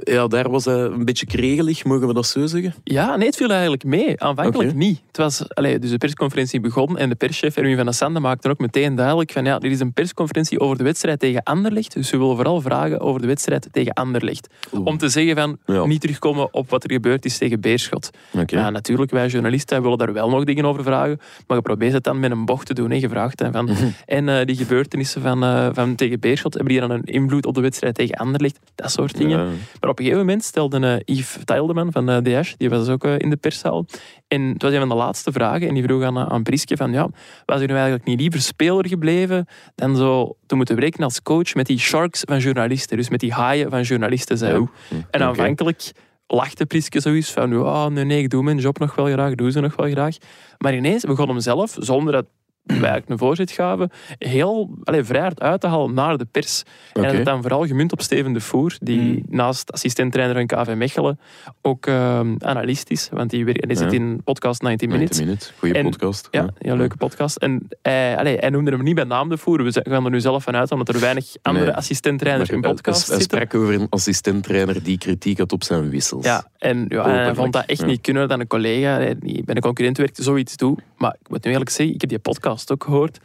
[0.04, 2.74] ja, daar was hij een beetje kregelig, mogen we dat zo zeggen?
[2.84, 4.22] Ja, nee, het viel eigenlijk mee.
[4.22, 5.02] Aanvankelijk niet.
[5.08, 8.50] Het was, allee, dus de persconferentie begon en de perschef Erwin van der Sande maakte
[8.50, 11.94] ook meteen duidelijk van ja, dit is een persconferentie over de wedstrijd tegen Anderlecht.
[11.94, 14.48] Dus we willen vooral vragen over de wedstrijd tegen Anderlecht.
[14.84, 15.86] Om te zeggen van Ja.
[15.86, 18.10] niet terugkomen op wat er gebeurd is tegen Beerschot.
[18.46, 21.20] Ja, natuurlijk, wij journalisten willen daar wel nog dingen over vragen.
[21.48, 22.90] Maar je probeert het dan met een bocht te doen.
[22.92, 22.96] Hè.
[22.98, 23.70] Je vraagt dan van,
[24.06, 27.54] en eh, die gebeurtenissen van, eh, van tegen Beerschot, hebben die dan een invloed op
[27.56, 28.60] de wedstrijd tegen Anderlecht?
[28.76, 29.40] Dat soort dingen.
[29.40, 29.46] Ja.
[29.88, 33.04] Maar op een gegeven moment stelde eh, Yves Teildeman van eh DH, die was ook
[33.04, 33.86] eh, in de perszaal.
[34.28, 35.68] En het was een van de laatste vragen.
[35.68, 37.10] En die vroeg aan, aan Priske van, ja,
[37.46, 39.46] was u nu eigenlijk niet liever speler gebleven
[39.76, 42.98] dan zo te moeten werken als coach met die sharks van journalisten.
[42.98, 44.68] Dus met die haaien van journalisten, zei hij.
[45.12, 45.92] En aanvankelijk
[46.28, 49.52] lachte Priske zoiets van, ja, nee, nee, ik doe mijn job nog wel graag, doe
[49.52, 50.16] ze nog wel graag.
[50.58, 52.26] Maar ineens begon hem zelf, zonder dat
[52.68, 56.64] eigenlijk een voorzet gaven, heel allee, vrij hard uit te halen naar de pers.
[56.94, 59.22] En dat dan vooral gemunt op Steven de Voer, die Mm.
[59.30, 61.20] naast assistent-trainer van KV Mechelen
[61.62, 63.10] ook ehm, analist is.
[63.12, 65.18] Want die, die zit in podcast 90 Minutes.
[65.18, 65.60] 90 minuten.
[65.60, 66.28] Goeie En- podcast.
[66.32, 67.36] Ja, ja, leuke podcast.
[67.38, 69.64] En hij, allee, hij noemde hem niet bij naam de Voer.
[69.64, 71.74] We gaan er nu zelf van uit, omdat er weinig andere Nee.
[71.76, 73.48] assistent-trainers in podcast hij, hij zitten.
[73.48, 76.26] sprak over een assistent-trainer die kritiek had op zijn wissels.
[76.26, 79.44] Ja, en ja, hij Openlijk, vond dat echt niet kunnen dat een collega eh, die
[79.44, 80.82] bij een concurrent werkt zoiets doet.
[80.98, 83.20] Maar ik moet nu eerlijk zeggen, ik heb die podcast ook gehoord.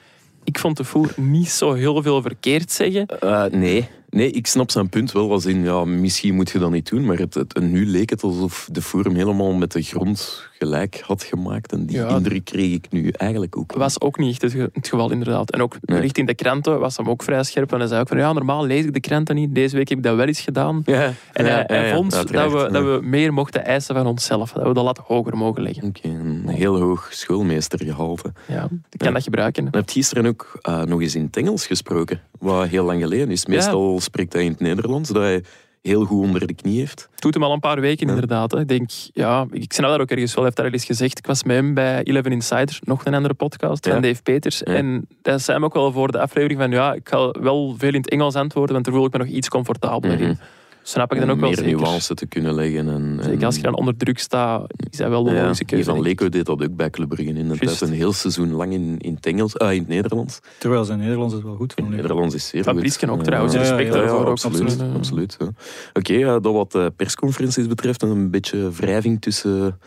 [0.44, 3.06] Ik vond de Voer niet zo heel veel verkeerd zeggen.
[3.06, 3.88] Eh, nee.
[4.12, 5.30] Nee, ik snap zijn punt wel.
[5.32, 7.04] Als in, ja, misschien moet je dat niet doen.
[7.04, 11.22] Maar het, het, nu leek het alsof de Forum helemaal met de grond gelijk had
[11.22, 11.72] gemaakt.
[11.72, 12.08] En die Ja.
[12.08, 13.72] indruk kreeg ik nu eigenlijk ook.
[13.72, 15.50] was ook niet echt het, ge- het geval, inderdaad.
[15.50, 16.00] En ook Nee.
[16.00, 17.72] richting de kranten was hem ook vrij scherp.
[17.72, 19.54] En hij zei ook van, ja, normaal lees ik de kranten niet.
[19.54, 20.82] Deze week heb ik dat wel eens gedaan.
[20.84, 24.52] Ja, En hij, ja, hij vond dat, we, dat we meer mochten eisen van onszelf.
[24.52, 25.84] Dat we de lat hoger mogen leggen.
[25.84, 28.32] Oké, een heel hoog schoolmeestergehalte.
[28.48, 29.64] Ja, ik kan dat gebruiken.
[29.64, 33.30] Je hebt gisteren ook eh, nog eens in het Engels gesproken, wat heel lang geleden
[33.30, 33.46] is.
[33.46, 35.44] Meestal spreekt hij in het Nederlands, dat hij
[35.82, 37.08] heel goed onder de knie heeft.
[37.12, 38.12] Het doet hem al een paar weken, Ja.
[38.12, 38.50] inderdaad.
[38.52, 38.60] Hè.
[38.60, 40.44] Ik denk, ja, ik snap dat ook ergens wel.
[40.44, 41.18] Hij heeft daar al eens gezegd.
[41.18, 43.92] Ik was met hem bij Eleven Insiders, nog een andere podcast Ja.
[43.92, 44.58] van Dave Peters.
[44.58, 44.64] Ja.
[44.74, 47.88] En dat zei hem ook wel voor de aflevering van, ja, ik ga wel veel
[47.92, 50.38] in het Engels antwoorden, want daar voel ik me nog iets comfortabeler in.
[50.82, 52.88] Snap ik dan ook wel meer nuance te kunnen leggen.
[52.88, 55.64] En, en- Zeker als je dan onder druk staat, is dat wel de Ja, logische
[55.64, 55.90] keuze.
[55.90, 56.00] van.
[56.02, 57.80] Leco deed dat ook bij Club Brugge in tijd.
[57.80, 60.40] Een heel seizoen lang in, in, het Engels, ah, in het Nederlands.
[60.58, 61.72] Terwijl zijn Nederlands is wel goed.
[61.72, 63.08] Van het Nederlands is zeer Van goed.
[63.08, 64.60] Ook trouwens, ja, respect ja, ja, daarvoor ook, absoluut.
[64.62, 64.96] absoluut, ja.
[64.96, 65.46] absoluut ja.
[65.92, 69.78] Oké, ja, dat wat eh, persconferenties betreft, een beetje wrijving tussen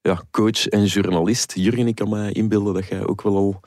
[0.00, 1.52] ja, coach en journalist.
[1.56, 3.60] Jurgen, ik kan me inbeelden dat jij ook wel al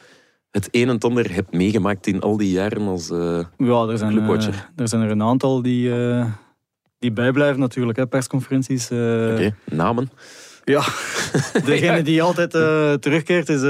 [0.52, 3.10] het een en ander hebt meegemaakt in al die jaren als...
[3.10, 4.54] eh, Ja, er zijn, Clubwatcher.
[4.54, 6.26] eh, er zijn er een aantal die, eh,
[7.04, 8.90] die bijblijven natuurlijk, hè, persconferenties.
[8.90, 8.98] eh.
[9.32, 10.12] Oké, namen.
[10.64, 10.84] Ja,
[11.66, 13.64] degene die altijd eh, terugkeert is eh,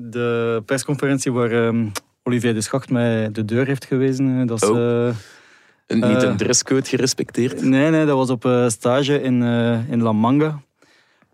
[0.00, 1.86] de persconferentie waar ehm,
[2.22, 4.46] Olivier de Schacht mij de deur heeft gewezen.
[4.46, 5.08] Dat is, Oh.
[5.88, 7.62] Niet een dresscode gerespecteerd.
[7.62, 9.42] nee, nee, dat was op stage in,
[9.90, 10.60] in La Manga.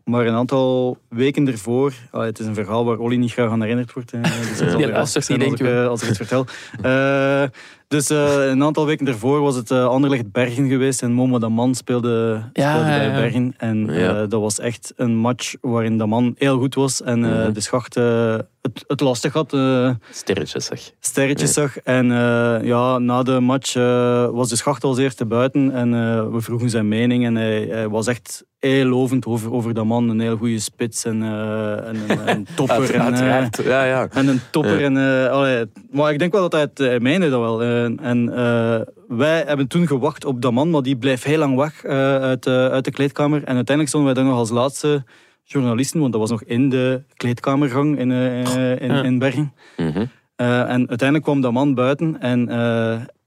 [0.04, 3.60] Maar een aantal weken ervoor, ah, het is een verhaal waar Olly niet graag aan
[3.60, 4.10] herinnerd wordt.
[4.10, 4.20] dus
[4.60, 5.88] luistert lastig zijn niet, denken we.
[5.88, 6.46] als ik het vertel.
[7.92, 11.74] Dus eh, een aantal weken ervoor was het eh, Anderlecht Bergen geweest en Momo Daman
[11.74, 13.20] speelde, Ja, speelde bij ja, ja.
[13.20, 13.54] Bergen.
[13.58, 17.52] En eh, dat was echt een match waarin Daman heel goed was en eh, Mhm.
[17.52, 19.52] de Schacht eh, het, het lastig had.
[19.52, 20.90] eh, Sterretjes, zeg.
[21.00, 21.78] sterretjes zag.
[21.78, 25.72] En eh, ja, na de match eh, was de schacht als eerste buiten.
[25.72, 27.24] En eh, we vroegen zijn mening.
[27.24, 30.08] En hij, hij was echt heel lovend over, over dat man.
[30.08, 32.94] Een heel goede spits en, eh, en een, een topper.
[32.94, 33.16] en,
[33.64, 34.08] ja, ja.
[34.10, 34.78] en een topper.
[34.80, 34.84] Ja.
[34.86, 37.62] En, eh, allee, maar ik denk wel dat hij het hij meende dat wel.
[37.84, 41.56] En, en eh, wij hebben toen gewacht op dat man, maar die bleef heel lang
[41.56, 43.38] weg eh, uit, uit de kleedkamer.
[43.38, 45.04] En uiteindelijk stonden wij daar nog als laatste
[45.44, 49.52] journalisten, want dat was nog in de kleedkamergang in, eh, in, Bergen.
[49.76, 50.04] Mhm.
[50.36, 52.40] En uiteindelijk kwam dat man buiten en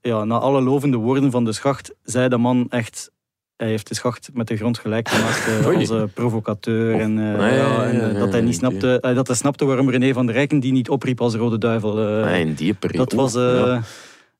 [0.00, 3.14] ja, na alle lovende woorden van de schacht, zei de man echt...
[3.56, 5.76] Hij heeft de schacht met de grond gelijk gemaakt Oei.
[5.76, 7.00] als provocateur.
[7.00, 9.90] En, Ah, ja, ja, ja, en, ja, dat hij niet snapte, dat hij snapte waarom
[9.90, 12.22] René van der Rijken die niet opriep als Rode Duivel.
[12.24, 13.04] Ah, in die periode.
[13.04, 13.34] dat was.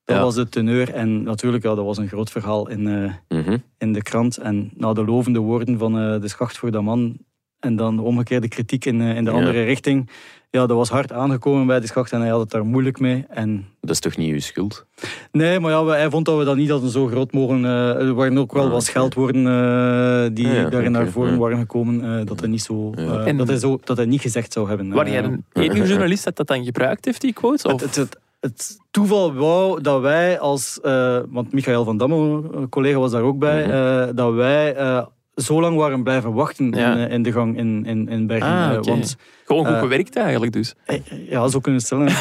[0.07, 0.23] Dat Ja.
[0.23, 0.93] was de teneur.
[0.95, 3.57] En natuurlijk, ja, dat was een groot verhaal in, eh, Mhm.
[3.79, 4.37] in de krant.
[4.37, 7.17] En na de lovende woorden van eh, de schacht voor dat man,
[7.61, 9.37] en dan de omgekeerde kritiek in, eh, in de Ja.
[9.37, 10.11] andere richting.
[10.51, 13.25] Ja, dat was hard aangekomen bij de schacht en hij had het daar moeilijk mee.
[13.29, 14.87] En Dat is toch niet uw schuld?
[15.33, 17.65] Nee, maar ja, we- hij vond dat we dat niet hadden zo groot mogen.
[17.65, 21.33] eh, er waren ook wel Ah, wat scheldwoorden eh, die Ah, ja, daarin naar voren
[21.33, 21.39] ja.
[21.39, 22.19] waren gekomen.
[22.19, 23.03] eh, dat, hij niet zo, Ja.
[23.03, 24.89] eh, En- dat, hij zo, dat hij niet gezegd zou hebben.
[24.91, 27.63] Waar jij een enige journalist dat dat dan gebruikt heeft, die quotes?
[27.63, 27.73] Of?
[27.73, 30.81] het, het, het, het toeval wou dat wij als...
[30.81, 33.63] eh, want Michael van Damme, een collega, was daar ook bij.
[33.67, 33.71] Mhm.
[33.75, 36.93] eh, dat wij eh, zo lang waren blijven wachten Ja.
[36.93, 38.49] in, eh, in de gang in, in, in Bergen.
[38.49, 40.75] Ah, eh, want Gewoon goed eh, gewerkt eigenlijk dus.
[40.85, 42.07] Eh, Ja, zo kunnen we stellen.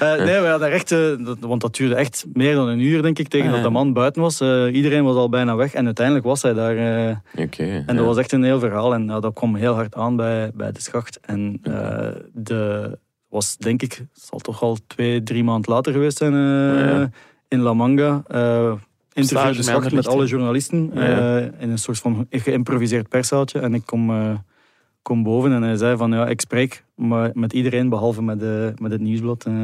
[0.00, 3.02] Eh, nee, we hadden echt, eh, dat- want dat duurde echt meer dan een uur,
[3.02, 4.40] denk ik, tegen Ah, dat de man buiten was.
[4.40, 6.76] Eh, iedereen was al bijna weg en uiteindelijk was hij daar.
[6.76, 7.82] eh, Oké.
[7.86, 10.72] en dat was echt een heel verhaal en dat kwam heel hard aan bij, bij
[10.72, 11.18] de schacht.
[11.20, 12.98] En eh, de
[13.34, 17.10] was, denk ik, zal toch al twee, drie maanden later geweest zijn eh, Ja.
[17.48, 18.22] in La Manga.
[18.26, 18.72] eh
[19.12, 23.58] interview de met alle journalisten eh, in een soort van geïmproviseerd perszaaltje.
[23.60, 24.10] En ik kom,
[25.04, 28.72] kom boven en hij zei van ja, ik spreek maar met iedereen behalve met, de,
[28.80, 29.44] met het nieuwsblad.
[29.44, 29.54] eh.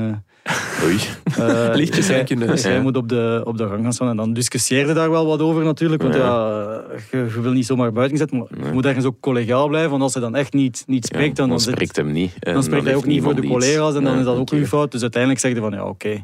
[0.85, 0.97] Oei.
[1.39, 2.49] Eh, Lichtjes kunnen.
[2.49, 4.09] dus moet op de, op de gang gaan staan.
[4.09, 6.03] En dan discussieerde daar wel wat over natuurlijk.
[6.03, 6.21] Want Ja.
[6.21, 8.39] ja, je, je wil niet zomaar buiten zetten.
[8.39, 9.91] Maar je moet ergens ook collegaal blijven.
[9.91, 12.13] Want als hij dan echt niet, niet Ja, spreekt, dan, dan dan, zit- spreekt hem
[12.13, 12.33] niet.
[12.41, 13.95] En dan spreekt hij ook niet voor de collega's.
[13.95, 14.93] En dan is dat ook uw fout.
[14.93, 16.09] Dus uiteindelijk zeg je van ja, oké.
[16.09, 16.21] Eh,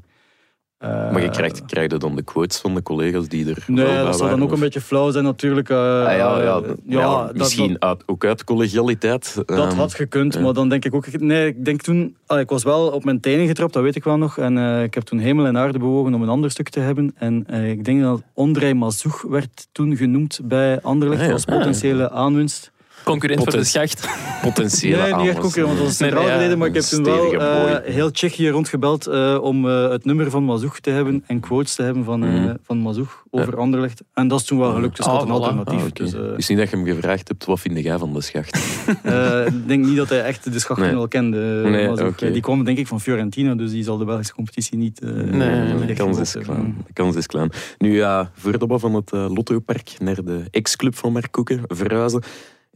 [1.13, 3.95] Maar je krijgt, krijg je dan de quotes van de collega's die er Nee, dat
[3.95, 5.69] zal dan waren, ook een beetje flauw zijn natuurlijk.
[5.71, 9.35] eh, Ah, ja, ja, ja, ja, dat- misschien dat- uit, ook uit collegialiteit.
[9.35, 11.19] Dat ehm, had gekund, maar dan denk ik ook...
[11.21, 12.17] Nee, ik denk toen...
[12.27, 14.39] ah, ik was wel op mijn tenen getrapt, dat weet ik wel nog.
[14.39, 17.15] En eh, ik heb toen hemel en aarde bewogen om een ander stuk te hebben.
[17.17, 22.11] En eh, ik denk dat Ondrej Mazoug werd toen genoemd bij Anderlecht Ah, als potentiële
[22.11, 22.75] aanwinst.
[23.07, 24.09] Concurrent voor de schacht.
[24.43, 26.59] potentiële Nee, niet echt concurrent, want dat centraal nee, ja, verleden.
[26.59, 30.45] Maar ik heb toen wel eh, heel Tsjechië rondgebeld eh, om eh, het nummer van
[30.45, 32.55] Mazoug te hebben en quotes te hebben van, eh Mhm.
[32.63, 34.03] van Mazoug over Anderlecht.
[34.15, 35.83] En dat is toen wel gelukt, dus had Ah, een alternatief.
[35.85, 38.59] Ah, dus, niet dat je hem gevraagd hebt, wat vind jij van de schacht?
[39.03, 40.95] Eh, ik denk niet dat hij echt de schachten Nee.
[40.97, 41.39] al kende.
[41.65, 42.33] Nee.
[42.33, 45.01] Die kwam denk ik van Fiorentina, dus die zal de Belgische competitie niet...
[45.01, 46.77] eh, nee, de kans is klein.
[46.87, 47.51] De kans is klein.
[47.79, 52.23] Nu ja, voordat we van het uh, Lottopark naar de ex-club van Mark Koeken verhuizen,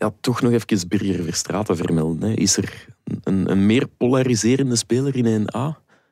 [0.01, 2.29] ja, toch nog even Birger Verstraeten vermelden.
[2.31, 2.35] Hè.
[2.37, 2.87] Is er
[3.25, 5.59] een, een meer polariserende speler in 1A?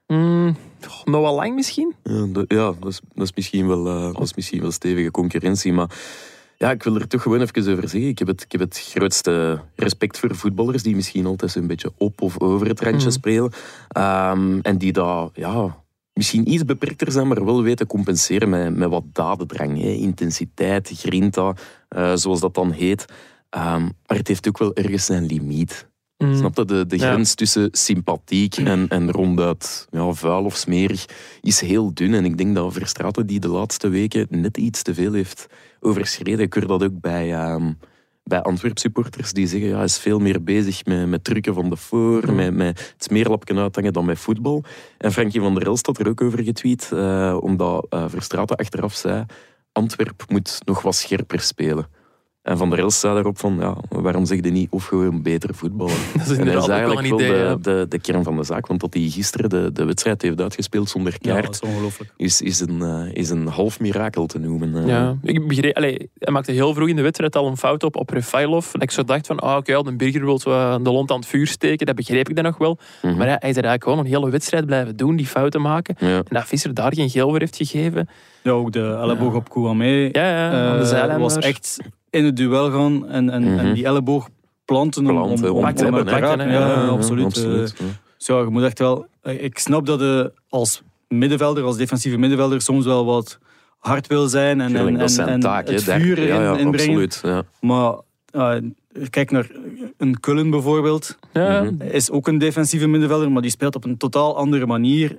[0.06, 1.94] Mm, goh, nog wel lang misschien?
[2.02, 5.72] Ja, dat, ja, dat, is, dat, is misschien wel, dat is misschien wel stevige concurrentie,
[5.72, 5.90] maar
[6.56, 8.08] ja, ik wil er toch gewoon even over zeggen.
[8.08, 11.92] Ik heb het, ik heb het grootste respect voor voetballers die misschien altijd zo'n beetje
[11.96, 13.16] op of over het randje Mhm.
[13.16, 13.52] spelen.
[13.88, 15.76] Ehm, en die dat, ja,
[16.12, 19.80] misschien iets beperkter zijn, maar wel weten compenseren met, met wat dadendrang.
[19.80, 19.88] Hè.
[19.88, 21.54] Intensiteit, grinta,
[21.88, 23.04] eh, zoals dat dan heet.
[23.50, 25.88] Ehm, maar het heeft ook wel ergens zijn limiet.
[26.18, 26.36] Mm.
[26.36, 26.64] Snap je?
[26.64, 27.10] De, de Ja.
[27.12, 31.04] grens tussen sympathiek en, en ronduit ja, vuil of smerig
[31.40, 32.14] is heel dun.
[32.14, 35.46] En ik denk dat Verstraeten die de laatste weken net iets te veel heeft
[35.80, 36.40] overschreden.
[36.44, 37.72] Ik hoor dat ook bij, ehm
[38.24, 41.70] bij Antwerp supporters die zeggen ja, hij is veel meer bezig met, met drukken van
[41.70, 42.34] de voor, Mhm.
[42.34, 44.64] met, met het smeerlapje uithangen dan met voetbal.
[44.98, 48.94] En Frankie van der Elst had er ook over getweet, eh, omdat eh Verstraeten achteraf
[48.94, 49.24] zei
[49.72, 51.86] Antwerp moet nog wat scherper spelen.
[52.48, 55.54] En Van der Elst zei daarop van, ja, waarom zeg je niet of gewoon beter
[55.54, 55.92] voetballen?
[56.16, 57.56] Dat is En dat inderdaad is ook wel een eigenlijk wel idee.
[57.56, 58.66] de, de, de kern van de zaak.
[58.66, 61.62] Want dat hij gisteren de, de wedstrijd heeft uitgespeeld zonder Ja, dat kaart,
[62.16, 64.76] is is, is, een, eh, is een half mirakel te noemen.
[64.76, 64.86] eh.
[64.86, 67.96] Ja, ik begreep, allee, hij maakte heel vroeg in de wedstrijd al een fout op
[67.96, 68.70] op Refailov.
[68.72, 71.18] Dat ik zo dacht van, ah, oké, de Birger wil zo eh, de lont aan
[71.18, 71.86] het vuur steken.
[71.86, 72.78] Dat begreep ik dan nog wel.
[73.02, 73.16] Mhm.
[73.16, 75.94] Maar ja, hij is er eigenlijk gewoon een hele wedstrijd blijven doen, die fouten maken.
[75.98, 76.16] Ja.
[76.16, 78.08] En dat Visser daar geen geel voor heeft gegeven.
[78.42, 81.78] Ja, ook de elleboog op Kouamé Ja, ja, aan de zijlijn was echt
[82.10, 83.58] in het duel gaan en, en, Mhm.
[83.58, 84.28] en die elleboog
[84.64, 86.50] planten om, Plant, om, om, om om te raken.
[86.50, 87.24] Ja, Ja, absoluut.
[87.24, 87.92] absoluut, Eh, ja.
[88.16, 89.06] Zo, je moet echt wel...
[89.22, 93.38] eh, Ik snap dat je als middenvelder, als defensieve middenvelder, soms wel wat
[93.78, 94.96] hard wil zijn en, en,
[95.28, 95.68] en, taak.
[95.68, 96.88] het vuur ja, ja, in, inbrengen.
[96.94, 97.20] absoluut.
[97.22, 97.42] Ja.
[97.60, 97.94] Maar
[98.30, 98.62] eh,
[99.10, 99.50] kijk naar
[99.96, 101.18] een Kullen bijvoorbeeld.
[101.32, 101.82] Ja, Mhm.
[101.82, 105.18] Is ook een defensieve middenvelder, maar die speelt op een totaal andere manier.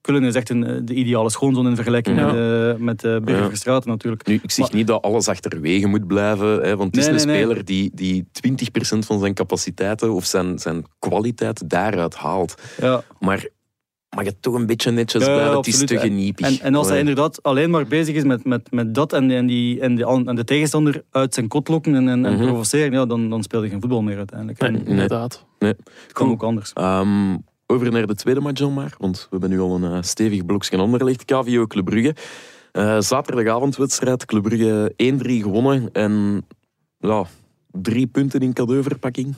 [0.00, 2.32] Kullen is echt een, eh, de ideale schoonzoon in vergelijking Ja.
[2.78, 3.48] met, uh, met uh, Ja.
[3.48, 4.26] Verstraeten natuurlijk.
[4.26, 7.20] Nu, ik zeg Maar- niet dat alles achterwege moet blijven, hè, want het is Nee,
[7.20, 7.44] een nee, nee.
[7.44, 12.54] speler die, die 20% van zijn capaciteiten of zijn, zijn kwaliteit daaruit haalt.
[12.80, 13.02] Ja.
[13.18, 13.46] Maar
[14.16, 15.56] mag het toch een beetje netjes Ja, blijven?
[15.56, 16.46] Het is te geniepig.
[16.46, 19.46] En, en als hij inderdaad alleen maar bezig is met, met, met dat en, en,
[19.46, 22.44] die, en, de, en de tegenstander uit zijn kot lokken en, en, en Mhm.
[22.46, 24.58] provoceren, ja, dan, dan speelt hij geen voetbal meer uiteindelijk.
[24.58, 25.44] En nee, inderdaad.
[25.58, 25.76] het
[26.12, 26.72] kan ook anders.
[26.72, 27.36] Ehm,
[27.70, 30.46] over naar de tweede match dan maar, want we hebben nu al een eh, stevig
[30.46, 31.24] blokje Anderlecht.
[31.24, 32.14] KVO Club Brugge.
[32.72, 36.44] Eh, zaterdagavondwedstrijd, Club Brugge 1-3 gewonnen en
[36.98, 37.24] ja,
[37.70, 39.34] drie punten in cadeauverpakking.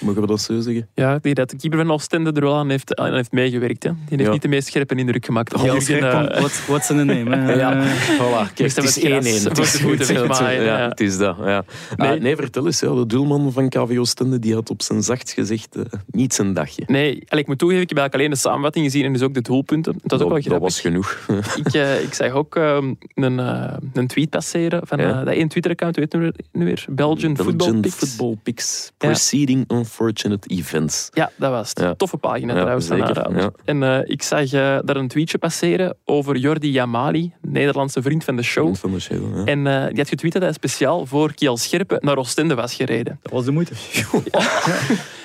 [0.00, 0.88] Mogen we dat zo zeggen?
[0.94, 3.82] Ja, die dat de keeper van Oostende er wel aan heeft, aan heeft meegewerkt.
[3.82, 3.90] Hè.
[3.90, 4.30] Die heeft Ja.
[4.30, 5.60] niet de meest scherpe indruk gemaakt.
[5.60, 7.36] Jurgen, Scherpen, eh, wat- What's in the name?
[7.36, 7.52] hè?
[7.64, 7.82] Ja.
[7.84, 9.40] Voilà, kijk, het is hem het 1-1.
[9.40, 10.06] gras Het is goed.
[10.38, 10.88] Ja, ja.
[10.88, 11.36] het is dat.
[11.44, 11.64] Ja.
[11.96, 12.08] Nee.
[12.08, 12.80] Nee, nee vertel eens.
[12.80, 16.52] Ja, de doelman van KV Oostende die had op zijn zachtst gezegd eh, niet zijn
[16.54, 16.82] dagje.
[16.86, 19.34] Nee, allee, ik moet toegeven, ik heb eigenlijk alleen de samenvatting gezien en dus ook
[19.34, 19.92] de doelpunten.
[20.02, 21.18] Het was ook wel dat, dat was genoeg.
[21.64, 25.24] Ik, eh, ik zag ook ehm, een, eh, een tweet passeren van Ja.
[25.24, 26.84] dat één Twitter-account, weet je nu weer?
[26.90, 27.94] Belgian, Football Pics.
[27.94, 28.92] Football Pics.
[28.96, 31.08] Proceeding Unfortunate Events.
[31.12, 31.78] Ja, dat was het.
[31.78, 31.94] Ja.
[31.94, 32.86] Toffe pagina Ja, trouwens.
[32.86, 33.50] zeker, ja.
[33.64, 38.36] En eh, ik zag eh, daar een tweetje passeren over Jordi Yamali, Nederlandse vriend van
[38.36, 38.64] de show.
[38.64, 39.36] Vriend van de show.
[39.36, 39.44] Ja.
[39.44, 43.18] En eh, die had getweet dat hij speciaal voor Kiel Scherpen naar Oostende was gereden.
[43.22, 43.72] Dat was de moeite.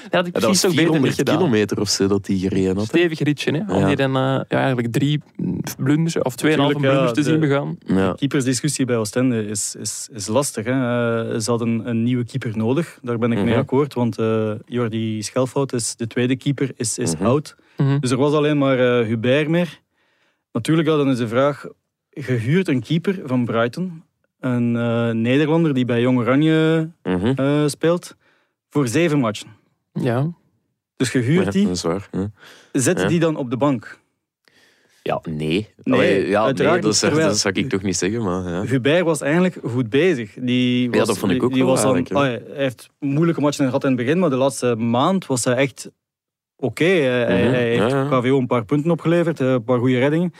[0.09, 1.37] Dat had ik Ja, dat precies ook beter niet 400 gedaan.
[1.37, 2.85] kilometer of zo dat hij gereden had.
[2.85, 3.73] Stevig ritje, hè?
[3.73, 3.87] Om Ja.
[3.87, 5.21] hier dan eh, ja, eigenlijk drie
[5.77, 7.77] blunders of tweeënhalve blunders te de- zien begaan.
[7.85, 8.13] Ja.
[8.13, 10.65] keepersdiscussie bij Oostende is, is, is lastig.
[10.65, 10.71] Hè.
[10.71, 12.99] Eh, ze hadden een nieuwe keeper nodig.
[13.01, 13.57] Daar ben ik mee Mhm.
[13.59, 13.93] akkoord.
[13.93, 17.25] Want eh Jordi Schelfout is de tweede keeper, is, is Mhm.
[17.25, 17.55] oud.
[17.77, 17.99] Mhm.
[17.99, 19.79] Dus er was alleen maar eh, Hubert meer.
[20.51, 21.65] Natuurlijk, dan is de vraag...
[22.11, 24.03] Gehuurd een keeper van Brighton.
[24.39, 26.89] Een eh, Nederlander die bij Jong Oranje
[27.67, 28.15] speelt.
[28.69, 29.47] Voor zeven matchen.
[29.91, 30.27] Ja.
[30.95, 32.07] Dus gehuurd Ja, die, dat is waar.
[32.11, 32.31] Ja.
[32.71, 33.07] zet Ja.
[33.07, 33.99] die dan op de bank.
[35.03, 35.69] Ja, nee.
[35.83, 38.49] Nee, Allee, ja, uiteraard nee, dat, zou- terwijl- dat zou ik toch niet zeggen, maar
[38.49, 38.63] ja.
[38.63, 40.33] Hubert was eigenlijk goed bezig.
[40.39, 42.15] Die was, dat vond ik ook die wel was ja.
[42.15, 45.55] ah, Hij heeft moeilijke matchen gehad in het begin, maar de laatste maand was hij
[45.55, 45.91] echt
[46.55, 46.83] oké.
[46.83, 48.19] Hij, hij- Mhm, hij heeft ja, ja.
[48.19, 50.33] KVO een paar punten opgeleverd, eh, een paar goede reddingen.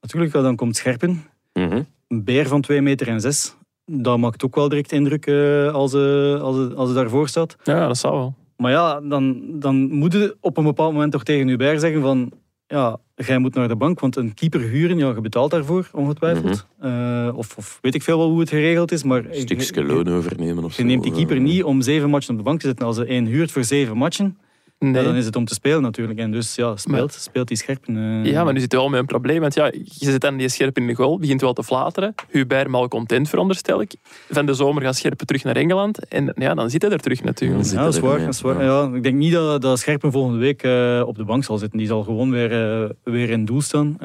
[0.00, 1.24] Natuurlijk, ja, dan komt Scherpen.
[1.52, 1.82] Mhm.
[2.08, 3.56] Een beer van 2 meter en 6.
[3.84, 7.56] Dat maakt ook wel direct indruk eh, als, ze als, ze- als ze daarvoor staat.
[7.64, 8.34] ja, dat zou wel.
[8.62, 12.32] Maar ja, dan, dan moet je op een bepaald moment toch tegen Hubert zeggen van...
[12.66, 16.66] Ja, jij moet naar de bank, want een keeper huren, ja, je betaalt daarvoor, ongetwijfeld.
[16.80, 19.24] Eh, of, of weet ik veel wel hoe het geregeld is, maar...
[19.24, 20.88] Een stukje loon overnemen of Je zo.
[20.88, 22.86] neemt die keeper Eh, niet om zeven matchen op de bank te zetten.
[22.86, 24.38] Als je één huurt voor zeven matchen,
[24.82, 24.94] Nee.
[24.94, 26.18] ja, dan is het om te spelen natuurlijk.
[26.18, 27.96] En dus ja, speelt, speelt die scherpen.
[27.96, 28.30] eh.
[28.32, 29.40] Ja, maar nu zit je wel met een probleem.
[29.40, 32.14] Want ja, je zit dan die scherp in de goal, begint wel te flateren.
[32.28, 33.94] Hubert malcontent, veronderstel ik.
[34.30, 36.08] Van de zomer gaat scherpen terug naar Engeland.
[36.08, 37.64] En ja, dan zit hij er terug natuurlijk.
[37.70, 38.18] Ja, dat is waar.
[38.18, 38.64] Dat is waar.
[38.64, 38.82] Ja.
[38.82, 41.78] Ja, ik denk niet dat, dat Scherpen volgende week eh, op de bank zal zitten.
[41.78, 43.96] Die zal gewoon weer, eh, weer in doel staan.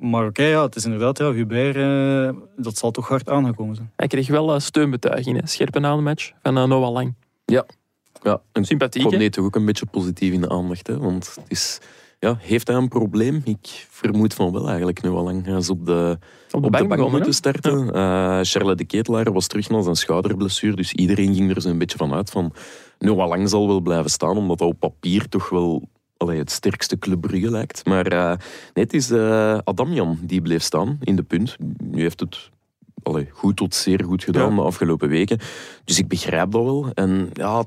[0.00, 3.90] Maar oké, ja, het is inderdaad, ja, Hubert, eh, dat zal toch hard aangekomen zijn.
[3.96, 5.46] Hij kreeg wel eh, steunbetuiging, hè.
[5.46, 7.14] scherpe na de match, van Noah Lang.
[7.44, 7.66] Ja,
[8.52, 10.86] en Sympathiek, nee, toch ook een beetje positief in de aandacht.
[10.86, 10.98] Hè?
[10.98, 11.78] Want het is,
[12.18, 13.40] ja, heeft hij een probleem?
[13.44, 15.44] Ik vermoed van wel eigenlijk nu al lang.
[15.44, 16.18] Hij is op de,
[16.50, 17.94] Op de op bank de bank moeten starten.
[17.94, 20.76] Eh Charlotte de Ketelaar was terug naar zijn schouderblessure.
[20.76, 22.52] Dus iedereen ging er zo'n beetje van uit van...
[22.98, 26.98] Noah Lang zal wel blijven staan, omdat dat op papier toch wel allee, het sterkste
[26.98, 27.84] Club Brugge lijkt.
[27.86, 28.28] Maar eh,
[28.74, 31.56] nee, het is eh, Adamjan die bleef staan in de punt.
[31.82, 32.50] Nu heeft het
[33.02, 34.56] allee, goed tot zeer goed gedaan Ja.
[34.56, 35.38] de afgelopen weken.
[35.84, 36.90] Dus ik begrijp dat wel.
[36.94, 37.64] En ja,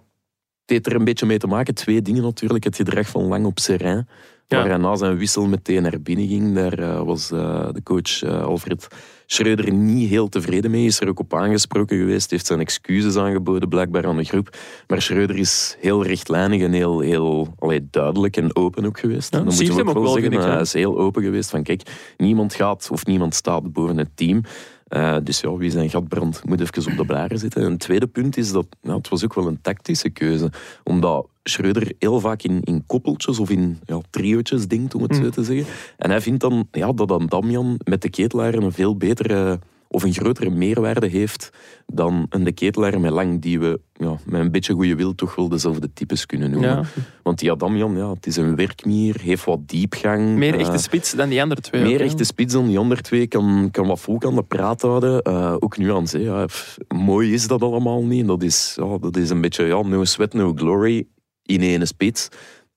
[0.70, 1.74] heeft er een beetje mee te maken.
[1.74, 2.64] Twee dingen natuurlijk.
[2.64, 4.08] Het gedrag van Lang op Serrain.
[4.48, 4.58] Ja.
[4.58, 6.56] Waar hij na zijn wissel meteen naar binnen ging.
[6.56, 8.88] Daar eh, was eh, de coach eh, Alfred
[9.26, 10.86] Schreuder niet heel tevreden mee.
[10.86, 12.32] Is er ook op aangesproken geweest.
[12.32, 14.58] Heeft zijn excuses aangeboden blijkbaar aan de groep.
[14.88, 19.34] Maar Schreuder is heel rechtlijnig en heel, heel allee, duidelijk en open ook geweest.
[19.34, 20.52] Ja, En moeten we je hem ook wel, zeggen.
[20.52, 21.82] Hij is heel open geweest van kijk,
[22.18, 24.42] niemand gaat of niemand staat boven het team.
[24.88, 27.64] Eh, dus ja, wie zijn gat brandt, moet even op de blaren zitten.
[27.64, 30.52] En het tweede punt is dat nou, het was ook wel een tactische keuze.
[30.84, 35.22] Omdat Schreuder heel vaak in, in koppeltjes of in ja, triootjes denkt, om het zo
[35.22, 35.32] Mm.
[35.32, 35.66] te zeggen.
[35.98, 40.04] En hij vindt dan ja, dat dan Damian met de ketelaar een veel betere of
[40.04, 41.50] een grotere meerwaarde heeft
[41.86, 45.36] dan een de ketelaar met lang, die we ja, met een beetje goede wil toch
[45.36, 46.70] wel dezelfde types kunnen noemen.
[46.70, 46.84] Ja,
[47.24, 50.36] Want die Adamian, ja, het is een werkmier, heeft wat diepgang.
[50.38, 51.84] meer eh, echte spits dan die andere twee.
[51.84, 53.28] meer echte spits dan die andere twee.
[53.28, 55.22] Kan, kan wat volk aan de praat houden.
[55.22, 56.22] Eh, ook nu aan zee.
[56.22, 58.28] Ja, pff, mooi is dat allemaal niet.
[58.28, 61.08] Dat is, ja, dat is een beetje ja, no sweat, no glory
[61.44, 62.28] in ene spits.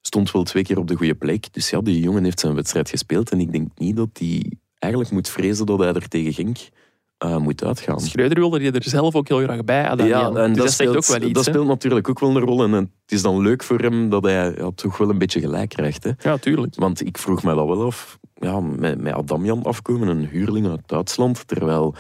[0.00, 1.52] Stond wel twee keer op de goede plek.
[1.52, 3.30] Dus ja, die jongen heeft zijn wedstrijd gespeeld.
[3.30, 6.58] En ik denk niet dat hij eigenlijk moet vrezen dat hij er tegen Genk
[7.20, 8.00] eh, moet uitgaan.
[8.00, 9.82] Schreuder wilde die er zelf ook heel graag bij.
[9.96, 11.32] Ja, en dus dat, speelt, ook wel iets.
[11.32, 12.62] dat speelt natuurlijk ook wel een rol.
[12.64, 15.68] En het is dan leuk voor hem dat hij ja, toch wel een beetje gelijk
[15.68, 16.04] krijgt.
[16.04, 16.10] Hè.
[16.18, 16.74] Ja, tuurlijk.
[16.74, 18.18] Want ik vroeg me dat wel af.
[18.34, 21.48] Ja, met, met Adamjan afkomen, een huurling uit Duitsland.
[21.48, 21.94] Terwijl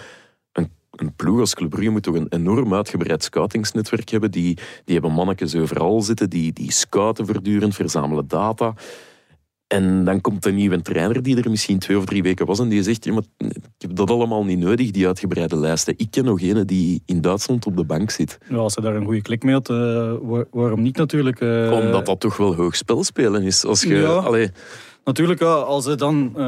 [0.52, 4.30] een, een ploeg als Club Brugge moet toch een enorm uitgebreid scoutingsnetwerk hebben.
[4.30, 6.30] Die, die hebben mannetjes overal zitten.
[6.30, 8.74] Die, die scouten voortdurend, verzamelen data.
[9.70, 12.58] En dan komt een nieuwe trainer die er misschien twee of drie weken was.
[12.58, 15.94] En die zegt, ja, maar ik heb dat allemaal niet nodig, die uitgebreide lijsten.
[15.96, 18.38] Ik ken nog een die in Duitsland op de bank zit.
[18.48, 19.76] Ja, als ze daar een goede klik mee had, eh,
[20.22, 21.40] waar- waarom niet natuurlijk?
[21.40, 23.64] eh, Omdat dat toch wel hoog spelspelen is.
[23.64, 24.08] Als je, Ja.
[24.12, 24.50] allee,
[25.04, 26.30] Natuurlijk, ja, als ze dan...
[26.36, 26.42] eh,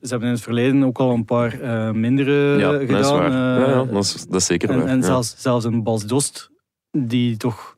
[0.00, 1.58] ze hebben in het verleden ook al een paar
[1.96, 2.86] mindere ja, gedaan.
[2.86, 3.30] dat is waar.
[3.32, 4.86] ja, ja, dat, is, dat is zeker en waar.
[4.86, 6.50] en zelfs, zelfs een Bas Dost,
[6.90, 7.76] die toch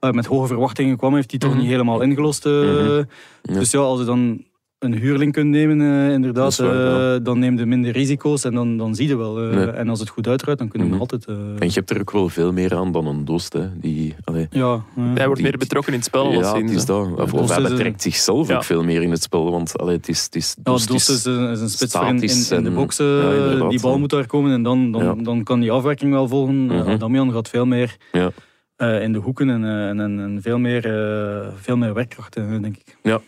[0.00, 1.60] eh, met hoge verwachtingen kwam, heeft hij toch Mhm.
[1.60, 2.46] niet helemaal ingelost.
[2.46, 2.52] eh.
[2.52, 3.02] Mhm.
[3.42, 3.54] Ja.
[3.58, 4.44] Dus ja, als je dan
[4.78, 8.76] een huurling kunt nemen, eh, inderdaad, waar, eh, dan neem je minder risico's en dan,
[8.76, 9.40] dan zie je wel.
[9.42, 9.66] eh, Nee.
[9.66, 11.02] En als het goed uitdraait, dan kunnen we Mhm.
[11.02, 11.24] altijd...
[11.24, 13.52] eh, En je hebt er ook wel veel meer aan dan een Dost.
[13.52, 13.78] Hè.
[13.80, 16.30] Die, allee, ja, Hij wordt Die- meer betrokken in het spel.
[16.32, 17.06] ja, als het is dat.
[17.32, 18.56] Of, hij een- betrekt zichzelf Ja.
[18.56, 19.50] ook veel meer in het spel.
[19.50, 22.00] Want allee, het is, het is, Ja, Dost Dost is een, is een spits in,
[22.00, 22.96] in, statisch in de en- box.
[22.96, 25.14] ja, inderdaad, die bal moet daar komen en dan, dan, Ja.
[25.14, 26.64] dan kan die afwerking wel volgen.
[26.66, 26.98] Mhm.
[26.98, 28.30] Damian gaat veel meer Ja.
[28.80, 32.36] Eh, in de hoeken en, eh, en, en, en veel, meer, eh, veel meer werkkracht,
[32.36, 32.96] eh, denk ik.
[33.02, 33.20] Ja,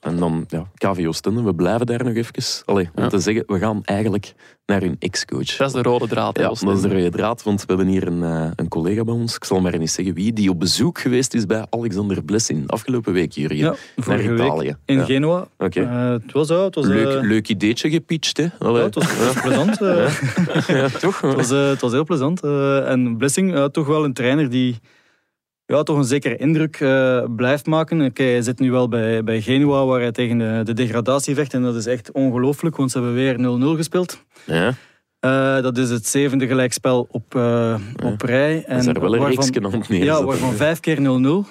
[0.00, 2.62] en dan ja, KV Oostende, we blijven daar nog even.
[2.64, 3.08] Allee, om Ja.
[3.08, 4.34] te zeggen, we gaan eigenlijk
[4.66, 5.56] naar hun ex-coach.
[5.56, 6.36] Dat is de rode draad.
[6.36, 8.68] hè, Ja, als dat is de rode draad, want we hebben hier een, eh, een
[8.68, 11.66] collega bij ons, ik zal maar niet zeggen wie, die op bezoek geweest is bij
[11.70, 13.74] Alexander Blessing afgelopen week hier Ja,
[14.06, 14.76] naar Italië.
[14.84, 15.04] in Ja.
[15.04, 15.48] Genoa.
[15.58, 15.80] Oké.
[15.82, 18.42] Eh, het was, ja, het was, eh, Leuk, leuk ideetje gepitcht, hè?
[18.58, 19.78] ja, het was, was plezant.
[20.66, 21.20] ja, toch?
[21.20, 22.40] Het was, eh, het was heel plezant.
[22.42, 24.78] eh, en Blessing, eh, toch wel een trainer die
[25.66, 28.00] ja, toch een zekere indruk eh, blijft maken.
[28.04, 31.54] Oké, hij zit nu wel bij, bij Genua, waar hij tegen de, de degradatie vecht.
[31.54, 33.36] En dat is echt ongelooflijk, want ze hebben weer
[33.74, 34.22] 0-0 gespeeld.
[34.44, 34.72] Ja,
[35.20, 38.64] Eh, dat is het zevende gelijkspel op, eh, op rij.
[38.68, 41.44] dat is er wel een waarvan- het Ja, waarvan vijf keer 0-0.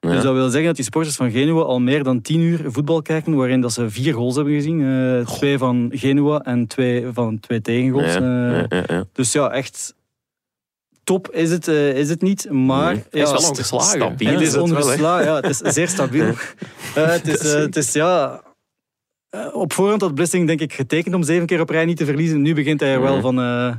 [0.00, 0.10] Ja.
[0.10, 3.02] Dus dat wil zeggen dat die supporters van Genua al meer dan tien uur voetbal
[3.02, 5.24] kijken, waarin dat ze vier goals hebben gezien.
[5.24, 8.14] Twee van Genua en twee van twee tegengoals.
[8.14, 9.04] Ja, ja, ja, ja.
[9.12, 9.94] dus ja, echt
[11.04, 12.50] top is het, eh, is het niet.
[12.50, 13.86] Maar ja, is wel ongeslagen.
[14.00, 14.28] stabiel.
[14.32, 15.24] het is is het ongeslagen.
[15.26, 16.32] Ja, het is zeer stabiel.
[16.94, 18.42] Eh, het, is, eh, het is ja.
[19.52, 22.42] op voorhand had Blissing denk ik getekend om zeven keer op rij niet te verliezen.
[22.42, 23.74] Nu begint hij er wel van, eh,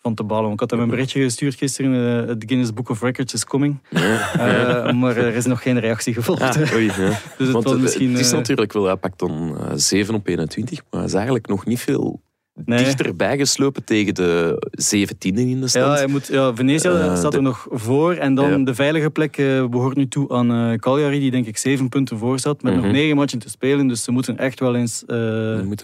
[0.00, 0.52] van te balen.
[0.52, 2.22] Ik had hem een berichtje gestuurd gisteren.
[2.22, 3.78] eh, Het Guinness Book of Records is coming.
[3.90, 4.32] Ja.
[4.32, 6.42] Eh, maar er is nog geen reactie gevolgd.
[6.42, 6.92] Ah, oei, ja.
[6.94, 8.10] Dus het Want was het, misschien...
[8.10, 11.46] het is natuurlijk wel, hij pakt dan eh, 7 op 21, maar hij is eigenlijk
[11.46, 12.20] nog niet veel
[12.64, 12.78] nee.
[12.84, 15.84] dichterbij geslopen tegen de 17 in de stand.
[15.86, 18.12] Ja, hij moet, ja, Venezia Eh, staat de- er nog voor.
[18.14, 18.64] En dan Ja.
[18.64, 22.18] de veilige plek eh, behoort nu toe aan eh Cagliari, die denk ik zeven punten
[22.18, 22.62] voor staat.
[22.62, 22.92] Met nog Mhm.
[22.92, 23.86] negen matchen te spelen.
[23.86, 25.04] Dus ze moeten echt wel eens,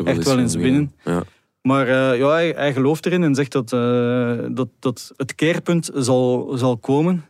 [0.04, 0.92] echt wel eens winnen.
[1.04, 1.22] Ja.
[1.62, 3.68] Maar ja, hij, hij gelooft erin en zegt dat,
[4.56, 7.24] dat, dat het keerpunt zal, zal komen.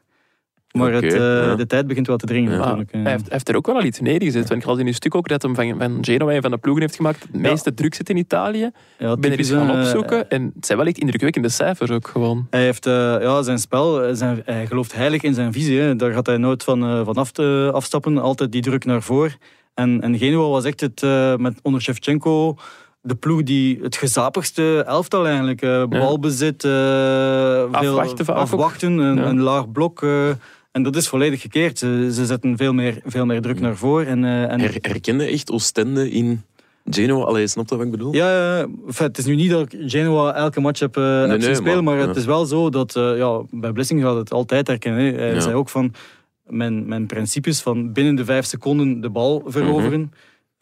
[0.74, 1.54] Maar het, eh, ja.
[1.54, 2.92] de tijd begint wel te dringen natuurlijk.
[2.92, 3.02] eh.
[3.02, 4.48] hij, heeft, hij heeft er ook wel al iets neergezet.
[4.48, 6.56] Want ik las in een stuk ook dat hem van, van Genoa en van de
[6.58, 7.22] ploegen heeft gemaakt.
[7.22, 8.70] Het meeste druk zit in Italië.
[8.98, 10.30] ja, Ik ben er eens gaan eh, opzoeken.
[10.30, 12.46] En het zijn wel echt indrukwekkende cijfers ook gewoon.
[12.50, 15.80] Hij heeft eh, ja, zijn spel, zijn, hij gelooft heilig in zijn visie.
[15.80, 15.96] Hè.
[15.96, 18.18] Daar gaat hij nooit van, eh, van af te, afstappen.
[18.18, 19.32] Altijd die druk naar voren.
[19.74, 22.56] En, en Genua was echt het, eh, met, onder Shevchenko
[23.06, 25.62] de ploeg die het gezapigste elftal eigenlijk.
[25.62, 29.24] eh, balbezit, eh, veel Afwachten afwachten een, Ja.
[29.24, 30.06] een laag blok.
[30.74, 31.78] Eh, en dat is volledig gekeerd.
[31.78, 34.06] Ze, ze zetten veel meer, veel meer druk naar voren.
[34.06, 36.42] En, eh, en Her, herkende echt Oostende in
[36.90, 37.24] Genoa?
[37.24, 38.14] Allee, snap je wat ik bedoel?
[38.14, 38.66] Ja, ja, ja.
[38.86, 41.56] Enfin, het is nu niet dat ik Genoa elke match heb, eh heb nee, zien
[41.56, 42.20] spelen, maar, maar, het ja.
[42.20, 45.04] is wel zo dat eh, ja, bij Blessing gaat het altijd herkennen.
[45.04, 45.12] hè.
[45.20, 45.40] Hij Ja.
[45.40, 45.94] zei ook van
[46.46, 50.12] mijn, mijn principes van binnen de vijf seconden de bal veroveren.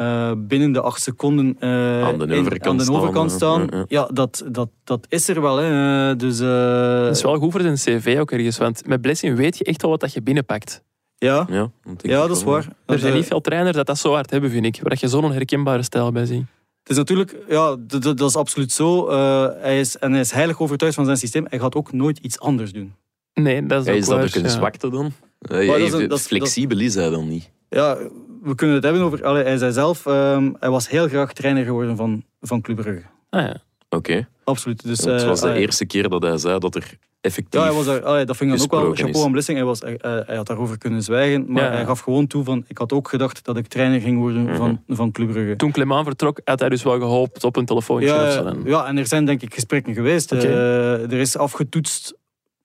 [0.03, 2.03] Eh, binnen de acht seconden eh.
[2.05, 3.37] Aan de in- overkant aan de staan, overkant ja.
[3.37, 3.61] staan.
[3.71, 3.85] Ja, ja.
[3.89, 5.57] Ja, dat, dat, dat is er wel.
[5.57, 6.11] Hè.
[6.11, 8.59] Eh, Dus, eh, Dat is wel goed voor zijn cv ook ergens.
[8.59, 10.83] Want met Blessing weet je echt wel wat dat je binnenpakt.
[11.17, 11.71] ja, Ja,
[12.03, 12.63] ja, dat is waar.
[12.65, 14.79] Er Dat, zijn niet veel trainers dat dat zo hard hebben, vind ik.
[14.83, 16.45] Waar je zo'n herkenbare stijl bij ziet.
[16.83, 19.07] Het is natuurlijk, ja, dat, is absoluut zo.
[19.09, 21.47] Eh, hij is, en hij is heilig overtuigd van zijn systeem.
[21.49, 22.95] Hij gaat ook nooit iets anders doen.
[23.35, 24.49] Nee, dat is ook is dat ook een ja.
[24.49, 25.05] zwakte dan?
[25.39, 27.51] Eh, dat is een- even dat is- flexibel is hij dan niet.
[27.69, 27.97] Ja,
[28.43, 29.25] we kunnen het hebben over...
[29.25, 33.03] Allee, hij zei zelf, ehm, hij was heel graag trainer geworden van, van Club Brugge.
[33.31, 33.63] Ah, ja.
[33.89, 34.29] Oké.
[34.45, 34.83] Absoluut.
[34.83, 37.61] Dus, het eh, was de allee, eerste keer dat hij zei dat er effectief...
[37.61, 39.57] Ja, hij was daar, allee, dat vind ik dan ook wel chapeau aan Blessing.
[39.57, 41.71] Hij, was, hij, hij- hij had daarover kunnen zwijgen, maar Ja.
[41.71, 42.65] hij gaf gewoon toe van...
[42.69, 44.57] Ik had ook gedacht dat ik trainer ging worden Mhm.
[44.57, 45.57] van, van Club Brugge.
[45.57, 48.43] Toen Clement vertrok, had hij dus wel gehoopt op een telefoontje of zo.
[48.43, 50.33] Ja, ja, en er zijn denk ik gesprekken geweest.
[50.33, 50.47] Oké.
[50.47, 52.11] Eh, er is afgetoetst...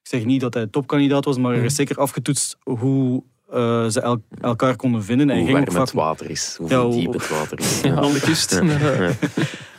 [0.01, 1.65] Ik zeg niet dat hij topkandidaat was, maar er Mhm.
[1.65, 5.29] is zeker afgetoetst hoe eh, ze el- elkaar konden vinden.
[5.29, 6.55] En hoe ging warm ook het vaak water is.
[6.59, 7.81] Hoe Ja, diep het water is.
[7.83, 8.61] Ja, aan de kust.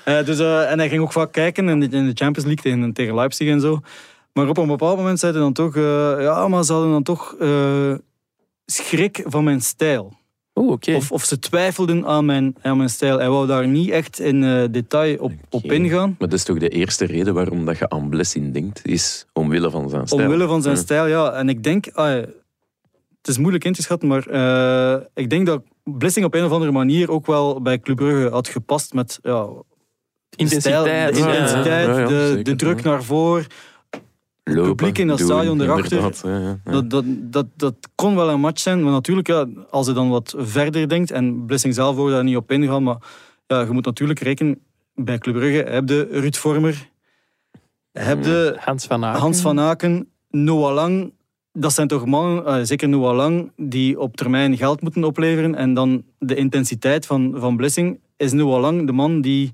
[0.05, 2.63] Eh, dus, eh, en hij ging ook vaak kijken in de, in de Champions League
[2.63, 3.81] tegen, tegen Leipzig en zo.
[4.33, 5.77] Maar op een bepaald moment zei hij dan toch...
[5.77, 7.95] eh, ja, maar ze hadden dan toch eh,
[8.67, 10.17] schrik van mijn stijl.
[10.53, 10.95] Oké.
[10.95, 13.19] Of, of ze twijfelden aan mijn, aan mijn stijl.
[13.19, 16.09] Hij wou daar niet echt in eh, detail op, op ingaan.
[16.19, 19.71] Maar dat is toch de eerste reden waarom dat je aan Blessing denkt, is omwille
[19.71, 20.23] van zijn stijl.
[20.23, 20.81] Omwille van zijn Ja.
[20.81, 21.33] stijl, ja.
[21.33, 21.87] En ik denk...
[21.93, 22.23] ah,
[23.19, 26.53] het is moeilijk in te schatten, maar eh, ik denk dat Blessing op een of
[26.53, 29.47] andere manier ook wel bij Club Brugge had gepast met ja,
[30.31, 31.15] de stijl, Intensiteit.
[31.15, 33.47] de, intensiteit, Ja, ja, de, zeker, de druk naar voren.
[34.45, 35.97] Lopen, publiek in dat stadion erachter.
[35.97, 36.73] inderdaad, ja, ja, ja.
[36.73, 40.09] Dat, dat, dat, dat kon wel een match zijn, maar natuurlijk, ja, als je dan
[40.09, 42.97] wat verder denkt, en Blessing zelf wil daar niet op ingaan, maar
[43.47, 44.61] ja, je moet natuurlijk rekenen,
[44.95, 46.89] bij Club Brugge heb je Ruud Vormer,
[47.93, 49.21] heb je Hans van Aken.
[49.21, 51.13] Hans van Aken, Noah Lang,
[51.59, 55.55] dat zijn toch mannen, eh, zeker Noah Lang, die op termijn geld moeten opleveren.
[55.55, 59.53] En dan de intensiteit van, van Blessing is Noah Lang de man die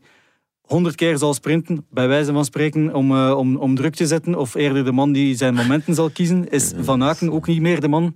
[0.60, 4.34] honderd keer zal sprinten, bij wijze van spreken, om, eh, om, om druk te zetten.
[4.34, 6.50] Of eerder de man die zijn momenten zal kiezen.
[6.50, 8.14] Is Van Aken ook niet meer de man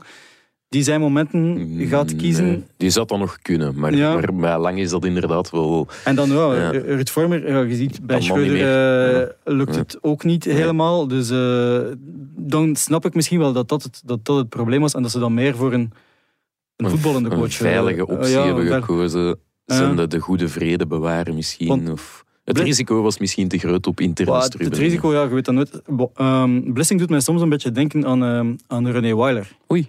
[0.68, 2.44] die zijn momenten gaat kiezen?
[2.46, 4.12] Nee, die zou dan nog kunnen, maar, Ja.
[4.14, 5.86] maar bij lang is dat inderdaad wel...
[6.04, 6.70] En dan, ja, Ja.
[6.70, 11.08] Ruud Vormer, ja, je ziet, bij Schreuder eh, lukt het ook niet helemaal.
[11.08, 11.80] Dus eh,
[12.36, 14.94] dan snap ik misschien wel dat dat, het, dat dat het probleem was.
[14.94, 15.92] En dat ze dan meer voor een,
[16.76, 17.42] een voetballende coach...
[17.42, 19.38] Een veilige eh, optie ja, hebben gekozen.
[19.64, 21.68] Zijn de, de goede vrede bewaren misschien.
[21.68, 25.28] Want- of, het risico was misschien te groot op interne Maar het, risico, ja, je
[25.28, 25.82] weet dat nooit.
[26.14, 29.50] Ehm, Blessing doet mij soms een beetje denken aan, ehm, aan René Weiler.
[29.72, 29.88] Oei.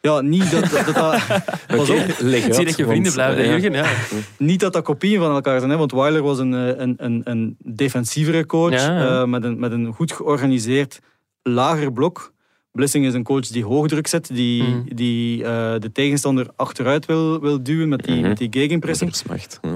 [0.00, 1.22] Ja, niet dat dat...
[2.18, 3.72] leg Ik zie dat je want, vrienden blijven, eh, Jurgen.
[3.72, 3.86] Ja.
[4.38, 7.20] niet dat dat kopieën van elkaar zijn, hè, want Weiler was een, eh, een, een,
[7.24, 9.20] een defensievere coach Ja, ja.
[9.20, 11.00] eh, met, een, met een goed georganiseerd
[11.42, 12.32] lager blok.
[12.72, 14.94] Blessing is een coach die hoogdruk zet, die, Mhm.
[14.94, 19.10] die eh, de tegenstander achteruit wil, wil duwen met die, met die gegenpressing.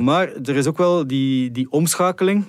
[0.01, 2.45] Maar er is ook wel die, die omschakeling,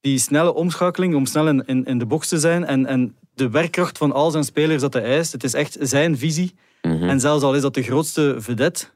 [0.00, 3.50] die snelle omschakeling om snel in, in, in de box te zijn en, en de
[3.50, 5.32] werkkracht van al zijn spelers dat hij eist.
[5.32, 6.54] Het is echt zijn visie.
[6.82, 7.08] Mhm.
[7.08, 8.86] En zelfs al is dat de grootste vedette,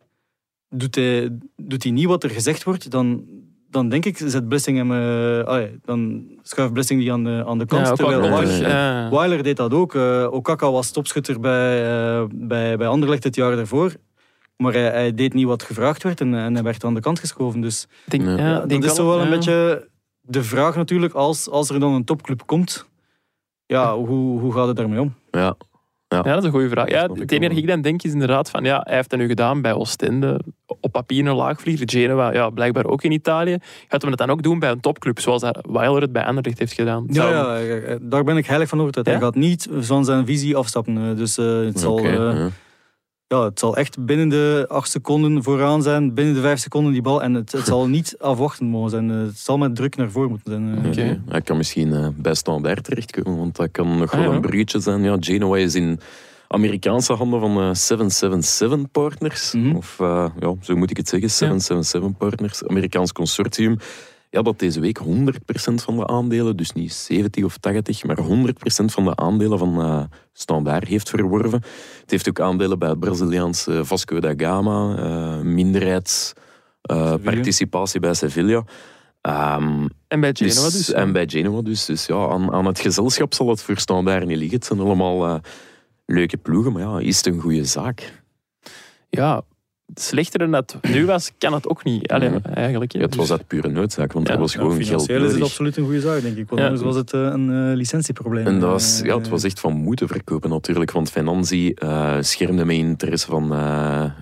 [0.69, 3.25] doet hij, doet hij niet wat er gezegd wordt, dan,
[3.71, 7.59] dan denk ik, zet Blessing hem, eh, allee, dan schuift Blessing die aan de, aan
[7.59, 7.87] de kant.
[7.87, 8.21] Ja, terwijl.
[8.21, 9.11] Weiler, Ja.
[9.11, 9.95] Weiler deed dat ook.
[9.95, 13.95] Eh, Okaka was topschutter bij, eh, bij, bij Anderlecht het jaar daarvoor.
[14.57, 17.19] Maar hij, hij deed niet wat gevraagd werd en, en hij werd aan de kant
[17.19, 17.61] geschoven.
[17.61, 18.37] Dus Ik Denk, Ja.
[18.37, 19.37] ja, ja, denk dat is toch wel een ja.
[19.37, 19.89] beetje
[20.21, 22.89] de vraag natuurlijk, als, als er dan een topclub komt,
[23.67, 25.15] ja, hoe, hoe gaat het daarmee om?
[25.31, 25.57] Ja,
[26.17, 26.89] Ja, dat is een goede vraag.
[26.91, 29.27] Ja, het enige dat ik dan denk is inderdaad van, ja, hij heeft dat nu
[29.27, 30.41] gedaan bij Oostende.
[30.81, 31.91] Op papier een laagvlieger.
[31.91, 33.57] Genua, ja, blijkbaar ook in Italië.
[33.89, 36.59] Gaat hem het dan ook doen bij een topclub, zoals dat Weiler het bij Anderlecht
[36.59, 37.05] heeft gedaan?
[37.09, 39.09] Ja, ja, ja, daar ben ik heilig van overtuigd.
[39.09, 39.15] Ja?
[39.17, 40.97] Hij gaat niet van zijn visie afstappen.
[41.11, 42.47] eh, Dus eh, het, zal, eh,
[43.39, 43.45] ja.
[43.45, 47.23] het zal echt binnen de acht seconden vooraan zijn, binnen de vijf seconden die bal.
[47.23, 49.11] En het, het zal niet afwachten mogen zijn.
[49.11, 50.69] Eh, Het zal met druk naar voren moeten zijn.
[50.79, 50.79] eh.
[50.79, 50.89] Oké.
[50.89, 51.21] Oké.
[51.29, 54.35] Hij kan misschien eh, bij Standaard terechtkomen, want dat kan nog Ah, wel ja.
[54.35, 55.03] een bruggetje zijn.
[55.03, 56.01] Ja, Genoa is in
[56.49, 59.53] Amerikaanse handen van eh, 777 Partners.
[59.53, 59.77] Mhm.
[59.77, 63.77] Of ja, zo moet ik het zeggen, 777 Partners, Amerikaans consortium.
[64.33, 65.03] Ja, dat deze week 100%
[65.75, 68.23] van de aandelen, dus niet 70 of 80, maar 100%
[68.85, 70.03] van de aandelen van eh
[70.33, 71.63] Standaard heeft verworven.
[72.01, 78.65] Het heeft ook aandelen bij het Braziliaanse Vasco da Gama, eh minderheidsparticipatie bij Sevilla.
[79.21, 80.93] Ehm, En bij Genoa dus- dus.
[80.93, 81.85] En bij Genoa dus.
[81.85, 84.57] Dus ja, aan, aan het gezelschap zal het voor daar niet liggen.
[84.57, 85.37] Het zijn allemaal eh,
[86.07, 88.23] leuke ploegen, maar ja, is het een goede zaak?
[89.09, 89.43] Ja,
[89.95, 92.09] slechter dan dat het nu was, kan het ook niet.
[92.13, 92.39] Allee, Nee.
[92.55, 92.93] eigenlijk.
[92.93, 95.23] Ja, het was Dus- uit pure noodzaak, want Ja, er was gewoon geld financieel is
[95.25, 95.47] het nodig.
[95.49, 96.49] absoluut een goede zaak, denk ik.
[96.49, 96.67] Want Ja.
[96.67, 98.47] anders was het eh, een eh, licentieprobleem.
[98.47, 101.75] En dat was, Eh, ja, het was echt van moeten verkopen natuurlijk, want Finanzi
[102.21, 103.49] schermde met interesse van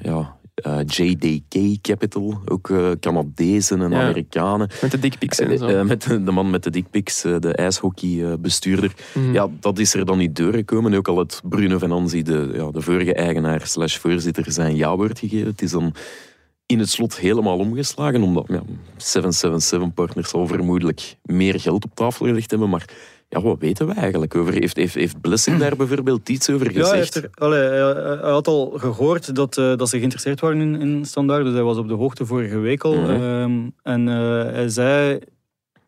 [0.03, 4.03] ja, eh, JDK Capital, ook eh Canadezen en Ja.
[4.03, 4.69] Amerikanen.
[4.83, 5.67] Met de dickpics en zo.
[5.67, 8.93] Eh, eh, met de, de man met de dickpics, de ijshockeybestuurder.
[9.15, 9.33] Mhm.
[9.33, 10.95] Ja, dat is er dan niet doorgekomen.
[10.95, 15.47] Ook al het Bruno Venanzi, de, ja, de vorige eigenaar slash voorzitter, zijn ja-woord gegeven.
[15.47, 15.95] Het is dan
[16.67, 18.63] in het slot helemaal omgeslagen, omdat ja,
[18.97, 22.69] 777 Partners zal vermoedelijk meer geld op tafel gelegd hebben.
[22.69, 22.89] Maar
[23.31, 24.53] ja, wat weten we eigenlijk over?
[24.53, 27.35] Heeft, heeft, heeft Blessing daar bijvoorbeeld iets over Ja, hij, heeft gezegd?
[27.39, 31.05] er, allee, hij, hij had al gehoord dat, eh, dat ze geïnteresseerd waren in, in
[31.05, 31.45] Standaard.
[31.45, 32.95] Dus hij was op de hoogte vorige week al.
[33.01, 33.11] Mhm.
[33.11, 35.19] Ehm, en eh, hij zei...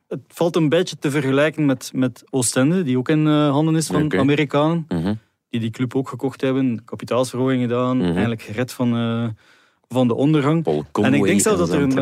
[0.09, 3.87] Het valt een beetje te vergelijken met, met Oostende, die ook in eh, handen is
[3.87, 4.19] van.
[4.19, 4.85] Amerikanen.
[4.89, 5.15] Mhm.
[5.51, 8.07] Die die club ook gekocht hebben, kapitaalsverhoging gedaan, Mhm.
[8.07, 8.89] eigenlijk gered van,
[9.93, 10.63] van de ondergang.
[10.63, 11.97] Paul Conway en ik denk zelfs en dat er een...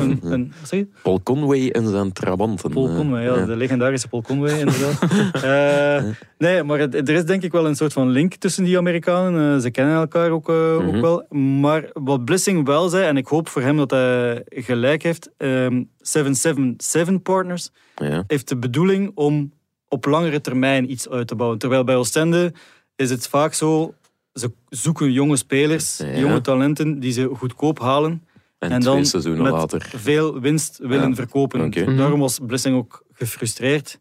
[0.00, 0.92] een, een, een?
[1.02, 2.70] Paul Conway en zijn trabanten.
[2.70, 5.00] Paul Conway, ja, de legendarische Paul Conway, inderdaad.
[5.42, 6.04] Eh,
[6.38, 9.54] nee, maar het- er is denk ik wel een soort van link tussen die Amerikanen.
[9.56, 10.86] Eh, ze kennen elkaar ook, eh, Mhm.
[10.96, 11.38] ook wel.
[11.60, 15.82] Maar wat Blissing wel zei, en ik hoop voor hem dat hij gelijk heeft, ehm
[16.00, 18.24] 777 Partners Ja.
[18.26, 19.52] heeft de bedoeling om
[19.88, 21.58] op langere termijn iets uit te bouwen.
[21.58, 22.52] Terwijl bij Oostende
[22.96, 23.94] is het vaak zo,
[24.34, 26.18] ze zoeken jonge spelers, Ja.
[26.18, 28.26] jonge talenten, die ze goedkoop halen
[28.58, 29.90] En, dan seizoenen met later.
[29.96, 31.14] veel winst willen Ja.
[31.14, 31.68] verkopen.
[31.68, 31.96] Mhm.
[31.96, 34.00] Daarom was Blessing ook gefrustreerd.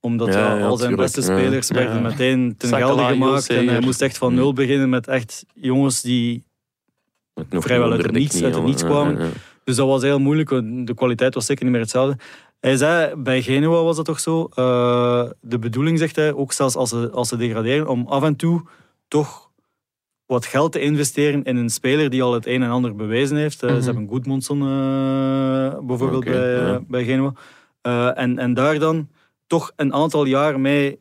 [0.00, 1.14] Omdat Ja, ja, ja, al zijn tuurlijk.
[1.14, 1.38] beste Ja.
[1.38, 2.00] spelers werden Ja.
[2.08, 3.48] meteen ten gelde gemaakt.
[3.50, 6.44] En hij moest echt van nul beginnen met echt jongens die...
[7.50, 8.62] Vrijwel uit het de niets- uit het al.
[8.68, 9.18] niets kwamen.
[9.18, 9.30] ja, ja.
[9.64, 10.48] Dus dat was heel moeilijk.
[10.86, 12.18] De kwaliteit was zeker niet meer hetzelfde.
[12.60, 14.48] Hij zei, bij Genua was dat toch zo.
[14.54, 18.36] eh, de bedoeling, zegt hij, ook zelfs als ze, als ze degraderen, om af en
[18.36, 18.62] toe
[19.08, 19.47] toch
[20.28, 23.62] wat geld te investeren in een speler die al het een en ander bewezen heeft.
[23.62, 23.78] Eh, Mhm.
[23.80, 26.80] Ze hebben Goodmanson eh, bijvoorbeeld bij, ja.
[26.88, 27.32] bij Genua.
[27.80, 29.08] Eh, en, en daar dan
[29.46, 30.98] toch een aantal jaar mee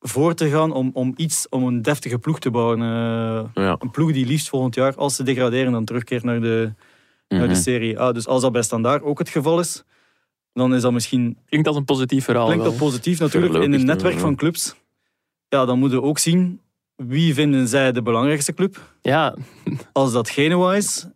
[0.00, 2.78] voor te gaan om, om iets, om een deftige ploeg te bouwen.
[3.54, 3.76] Ja.
[3.78, 6.72] Een ploeg die liefst volgend jaar, als ze degraderen, dan terugkeert naar de,
[7.28, 7.54] naar de Mhm.
[7.54, 8.12] Serie A.
[8.12, 9.84] Dus als dat bij Standaard ook het geval is,
[10.52, 12.44] dan is dat misschien Klinkt als een positief verhaal.
[12.46, 12.72] Klinkt wel.
[12.72, 13.54] dat positief natuurlijk.
[13.64, 14.74] In een netwerk van clubs,
[15.48, 16.60] ja, dan moeten we ook zien
[16.96, 18.80] wie vinden zij de belangrijkste club.
[19.02, 19.34] Ja,
[19.92, 21.06] Als dat Genoa is,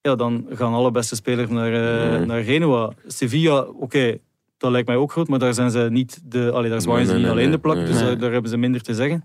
[0.00, 2.26] ja, dan gaan alle beste spelers naar, eh, Nee.
[2.26, 2.92] naar Genoa.
[3.06, 4.18] Sevilla, oké,
[4.56, 7.06] dat lijkt mij ook groot, maar daar zijn ze niet de, allee, daar zwaaien Nee,
[7.06, 7.54] ze nee, niet alleen nee.
[7.54, 7.84] de plak, Nee.
[7.86, 8.04] dus Nee.
[8.04, 9.24] daar, daar hebben ze minder te zeggen.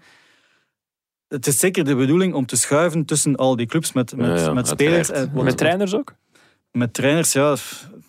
[1.28, 4.46] Het is zeker de bedoeling om te schuiven tussen al die clubs met, met, Ja,
[4.46, 4.96] ja, met spelers.
[4.96, 5.28] uiteraard.
[5.30, 6.14] En, wat- met trainers ook.
[6.72, 7.56] met trainers, ja,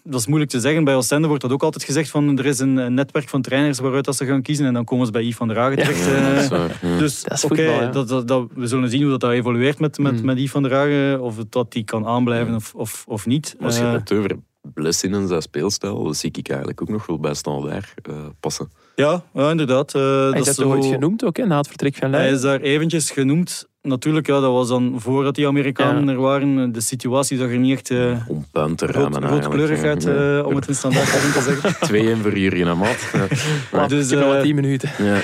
[0.04, 0.84] dat is moeilijk te zeggen.
[0.84, 4.04] Bij Oostende wordt dat ook altijd gezegd van er is een, netwerk van trainers waaruit
[4.04, 6.04] dat ze gaan kiezen en dan komen ze bij Yves van der Hagen terecht.
[6.04, 6.34] Ja, eh.
[6.34, 6.98] dat is waar, ja.
[6.98, 7.88] Dus Dat is oké, voetbal, ja.
[7.90, 10.24] dat, dat, dat- we zullen zien hoe dat, dat evolueert met, met, Mm.
[10.24, 13.56] met Yves van der Hagen, of het, dat die kan aanblijven of, of, of niet.
[13.60, 14.36] Als je Eh, het over
[14.74, 18.70] Blessing en zijn speelstijl, dat zie ik eigenlijk ook nog wel bij Standaard eh passen.
[18.96, 19.94] ja, ja, inderdaad.
[19.94, 22.36] eh, Hij dat is dat ooit genoemd ook, hè, na het vertrek van Hij Leiden?
[22.36, 23.68] is daar eventjes genoemd.
[23.88, 26.10] Natuurlijk, ja, dat was dan voordat die Amerikanen Ja.
[26.12, 26.72] er waren.
[26.72, 30.54] De situatie zag er niet echt eh Om puin te rood, roodkleurig uit, eh, om
[30.56, 31.74] het in standaard te zeggen.
[32.18, 33.10] 2-1 voor Jurgen en Maat.
[33.12, 33.26] Ja.
[33.72, 34.90] Maar dus, ik heb nog eh, 10 minuten.
[34.98, 35.20] Ja.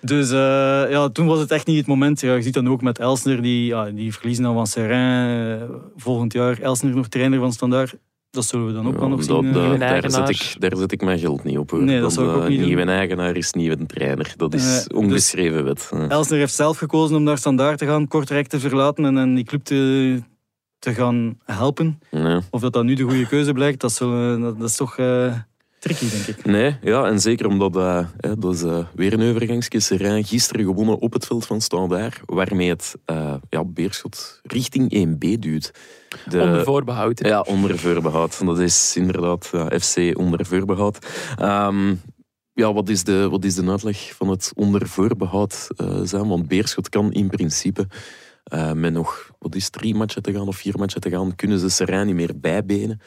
[0.00, 2.20] Dus eh, ja, toen was het echt niet het moment.
[2.20, 5.58] Ja, je ziet dan ook met Elsner, die, ja, die verliezen dan van Serrain.
[5.60, 5.64] eh,
[5.96, 7.94] volgend jaar Elsner nog trainer van Standaard.
[8.30, 9.46] Dat zullen we dan ook wel nog dat- zien.
[9.48, 9.52] eh.
[9.54, 11.70] dat- Nieuwe daar, zet ik, daar zet ik mijn geld niet op.
[11.70, 11.82] Hoor.
[11.82, 12.66] Nee, dat zou ik ook eh, niet doen.
[12.66, 14.32] Nieuwe eigenaar is nieuwe trainer.
[14.36, 15.90] Dat is Eh, dus- ongeschreven wet.
[16.08, 19.44] Elsner heeft zelf gekozen om naar Standaard te gaan, Kortrijk te verlaten en, en die
[19.44, 20.22] club te,
[20.78, 21.98] te gaan helpen.
[22.50, 25.34] Of dat dat nu de goede keuze blijkt, dat eh, dat, dat is toch eh,
[25.78, 26.44] tricky, denk ik.
[26.44, 30.22] Nee, ja, en zeker omdat eh, hè, dat is eh, weer een overgangsje.
[30.24, 35.72] Gisteren gewonnen op het veld van Standaard, waarmee het eh, ja, Beerschot richting 1B duwt.
[36.28, 37.18] De- Onder voorbehoud.
[37.18, 37.28] hè.
[37.28, 38.44] Ja, onder voorbehoud.
[38.44, 41.06] Dat is inderdaad ja, FC onder voorbehoud.
[41.36, 41.94] Ehm,
[42.52, 46.28] ja, wat is, de, wat is de uitleg van het onder voorbehoud eh, zijn?
[46.28, 47.86] Want Beerschot kan in principe
[48.44, 51.58] eh, met nog wat is, drie matchen te gaan of vier matchen te gaan, kunnen
[51.58, 53.00] ze Serrain niet meer bijbenen.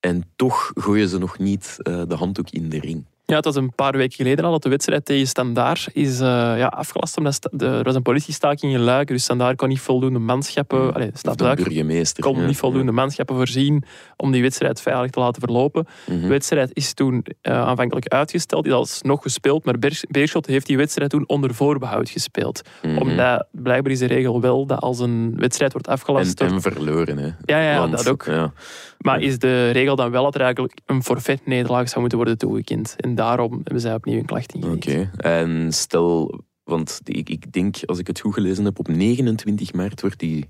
[0.00, 3.06] En toch gooien ze nog niet eh, de handdoek in de ring.
[3.26, 6.26] Ja, het was een paar weken geleden al dat de wedstrijd tegen Standaard is eh,
[6.56, 7.16] ja, afgelast.
[7.16, 11.10] Omdat er was een politiestaking in Luik, dus Standaard kon niet voldoende manschappen...
[11.14, 12.22] Stad de Luik burgemeester.
[12.22, 12.46] kon ja.
[12.46, 13.84] niet voldoende manschappen voorzien
[14.16, 15.86] om die wedstrijd veilig te laten verlopen.
[16.06, 16.12] Ja.
[16.12, 16.22] Mhm.
[16.22, 20.76] De wedstrijd is toen eh, aanvankelijk uitgesteld, is alsnog gespeeld, maar Beers- Beerschot heeft die
[20.76, 22.62] wedstrijd toen onder voorbehoud gespeeld.
[22.82, 22.98] Mhm.
[22.98, 26.40] Omdat blijkbaar is de regel wel dat als een wedstrijd wordt afgelast...
[26.40, 27.18] en verloren.
[27.18, 27.30] Hè.
[27.44, 28.26] Ja, ja, Want, dat ook.
[28.98, 32.94] Maar is de regel dan wel dat er eigenlijk een forfait-nederlaag zou moeten worden toegekend.
[32.98, 34.86] En daarom hebben zij opnieuw een klacht ingediend.
[34.86, 39.72] Oké, en stel, want ik, ik denk, als ik het goed gelezen heb, op 29
[39.72, 40.48] maart wordt die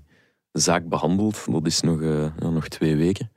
[0.51, 1.45] zaak behandeld.
[1.51, 3.31] Dat is nog, eh, nog twee weken.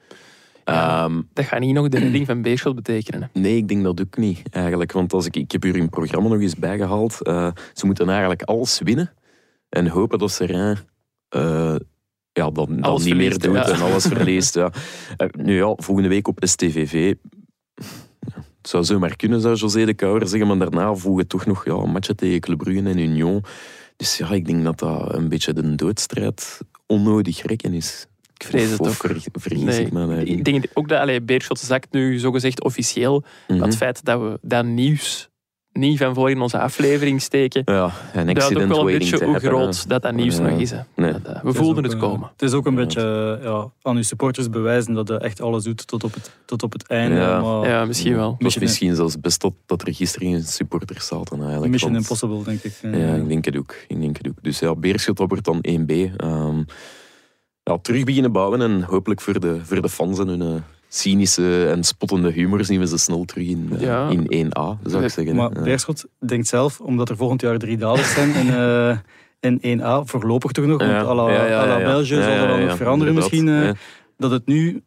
[0.64, 1.04] Ja.
[1.04, 3.30] Ehm, Dat gaat niet nog de redding van Beerschot betekenen.
[3.32, 4.92] nee, ik denk dat ook niet, eigenlijk.
[4.92, 7.22] Want als ik, ik heb hier hun programma nog eens bijgehaald.
[7.22, 9.12] Eh, ze moeten eigenlijk alles winnen
[9.68, 10.82] en hopen dat Serrain eh
[12.32, 13.68] ja, dat, dat Alles niet meer doet ja.
[13.68, 14.54] en alles verliest.
[14.54, 14.72] Ja.
[15.16, 17.14] Eh, nu ja, volgende week op STVV.
[18.62, 21.84] Het zou zomaar kunnen, zou José de Kouwer zeggen, maar daarna voegen toch nog ja,
[21.86, 23.44] matchen tegen Club Brugge en Union.
[23.96, 28.06] Dus ja, ik denk dat dat een beetje de doodstrijd onnodig rekken is.
[28.34, 29.12] Ik vrees het Of- ook.
[29.48, 30.26] Nee, ik me daarin?
[30.26, 33.24] ik denk ook dat allee, Beerschot zakt nu zogezegd officieel.
[33.48, 33.62] Mhm.
[33.62, 35.29] Het feit dat we dat nieuws
[35.72, 39.32] niet van voor in onze aflevering steken, Ja, een duidt ook wel een beetje hoe
[39.32, 40.42] happen, groot dat, dat nieuws Ja.
[40.48, 40.70] nog is.
[40.70, 40.78] hè.
[40.96, 41.12] Nee.
[41.12, 42.28] Dat, eh, we voelden het komen.
[42.32, 42.78] Het is ook een Ja.
[42.78, 46.30] beetje eh, ja, aan uw supporters bewijzen dat je echt alles doet tot op het,
[46.44, 47.16] tot op het einde.
[47.16, 47.40] Ja.
[47.40, 48.36] Maar Ja, misschien wel.
[48.38, 51.70] Misschien zelfs best dat, dat er gisteren geen supporters zaten eigenlijk.
[51.72, 52.78] Mission want- Impossible, denk ik.
[52.82, 53.74] Eh, Ja, ik denk het ook.
[53.88, 54.42] Ik denk het ook.
[54.42, 55.90] Dus ja, Beerschot dat wordt dan 1B.
[56.16, 56.62] Ehm,
[57.62, 60.54] ja, terug beginnen bouwen en hopelijk voor de, voor de fans en hun eh,
[60.92, 64.08] cynische en spottende humor zien we ze snel terug in, eh, Ja.
[64.08, 65.36] in 1A, zou ik zeggen.
[65.36, 65.62] Maar Ja.
[65.62, 68.96] Beerschot denkt zelf, omdat er volgend jaar drie dalers zijn in, eh,
[69.40, 71.78] in 1A, voorlopig toch nog, want à la, à.
[71.78, 73.74] België zal dat wel nog veranderen misschien, eh, Ja.
[74.16, 74.82] dat het nu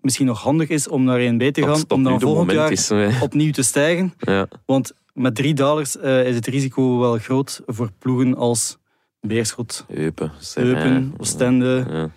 [0.00, 2.90] misschien nog handig is om naar 1B te gaan, dat om dan volgend jaar is.
[2.90, 4.14] eh, opnieuw te stijgen.
[4.18, 4.48] ja.
[4.66, 8.78] Want met drie dalers eh, is het risico wel groot voor ploegen als
[9.20, 11.84] Beerschot, Eupen, Eupen, Oostende.
[11.90, 12.10] Ja.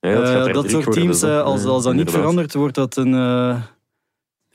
[0.00, 2.14] Ja, Eh, er dat drie soort teams, eh, als, als dat niet inderdaad.
[2.14, 3.56] verandert, wordt dat een, eh,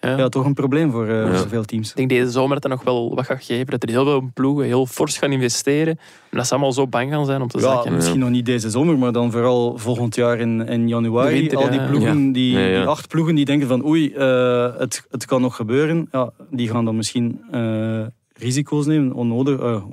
[0.01, 0.17] Ja.
[0.17, 1.37] ja, toch een probleem voor eh, Ja.
[1.37, 1.89] zoveel teams.
[1.89, 3.65] Ik denk deze zomer dat dat nog wel wat gaat geven.
[3.65, 5.97] Dat er heel veel ploegen heel fors gaan investeren.
[6.29, 7.93] En dat ze allemaal zo bang gaan zijn om te Ja, zakken.
[7.93, 11.39] misschien nog niet deze zomer, maar dan vooral volgend jaar in, in januari.
[11.39, 11.87] Winter, al die ja.
[11.87, 16.07] ploegen, Die, die acht ploegen die denken van oei, eh, het, het kan nog gebeuren.
[16.11, 19.83] Ja, die gaan dan misschien eh, risico's nemen, onnodig, eh,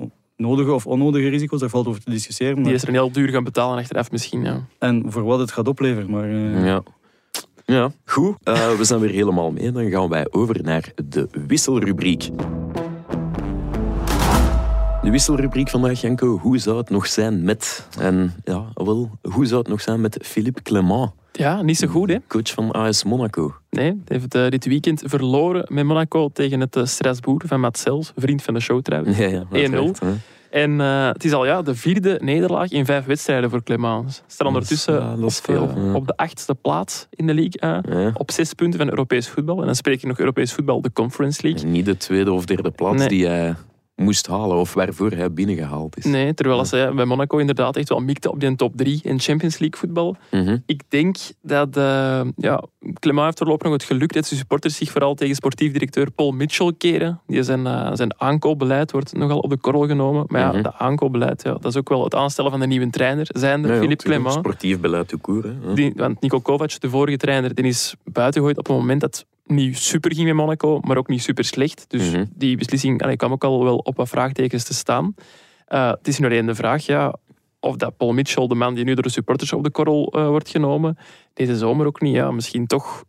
[0.41, 2.55] nodige of onnodige risico's, daar valt over te discussiëren.
[2.55, 4.43] Die Maar, is er een heel duur gaan betalen achteraf misschien.
[4.43, 4.65] Ja.
[4.79, 6.09] en voor wat het gaat opleveren.
[6.09, 6.83] Maar, eh, Ja.
[7.65, 8.35] Ja, goed.
[8.43, 9.71] Eh, we zijn weer helemaal mee.
[9.71, 12.29] Dan gaan wij over naar de wisselrubriek.
[15.01, 16.37] De wisselrubriek vandaag, Janko.
[16.37, 17.87] Hoe zou het nog zijn met...
[17.99, 22.09] En ja, wel, hoe zou het nog zijn met Philippe Clement, Ja, niet zo goed,
[22.09, 22.17] hè?
[22.27, 23.53] coach van AS Monaco?
[23.69, 27.77] Nee, hij heeft eh, dit weekend verloren met Monaco tegen het eh, Strasbourg van Matt
[27.77, 29.17] Sels, vriend van de show trouwens.
[29.17, 30.13] Ja, ja, uiteraard, hè.
[30.49, 34.15] En eh, het is al ja, de vierde nederlaag in vijf wedstrijden voor Clemens.
[34.15, 35.93] Ze staan ondertussen ja, op, veel, ja.
[35.93, 37.83] op de achtste plaats in de Ligue 1.
[37.89, 38.11] Ja.
[38.13, 39.59] Op zes punten van Europees voetbal.
[39.59, 41.69] En dan spreek je nog Europees voetbal, de Conference League.
[41.69, 43.07] Niet de tweede of derde plaats Nee.
[43.07, 43.55] die hij
[44.03, 46.05] moest halen of waarvoor hij binnengehaald is.
[46.05, 49.57] Nee, terwijl ze bij Monaco inderdaad echt wel mikte op die top 3 in Champions
[49.59, 50.15] League voetbal.
[50.31, 50.57] Mhm.
[50.65, 52.63] Ik denk dat uh, ja,
[52.99, 56.31] Clement heeft voorlopig nog het geluk dat zijn supporters zich vooral tegen sportief directeur Paul
[56.31, 57.19] Mitchell keren.
[57.27, 60.25] Die zijn, uh, zijn aankoopbeleid wordt nogal op de korrel genomen.
[60.27, 60.61] Maar ja, Mhm.
[60.61, 63.25] dat aankoopbeleid, ja, dat is ook wel het aanstellen van een nieuwe trainer.
[63.29, 64.03] Zijn de Philippe.
[64.03, 64.33] Clement.
[64.33, 65.43] Sportief beleid te koer.
[65.43, 65.53] hè.
[65.67, 65.73] Ja.
[65.73, 69.25] Die, want Nico Kovac, de vorige trainer, die is buiten gegooid op het moment dat
[69.45, 71.85] niet super ging met Monaco, maar ook niet super slecht.
[71.87, 72.25] Dus Mhm.
[72.35, 75.13] die beslissing allee, kwam ook al wel op wat vraagtekens te staan.
[75.69, 77.15] Uh, het is nu alleen de vraag ja,
[77.59, 80.27] of dat Paul Mitchell, de man die nu door de supporters op de korrel uh,
[80.27, 80.97] wordt genomen,
[81.33, 83.03] deze zomer ook niet, ja, misschien toch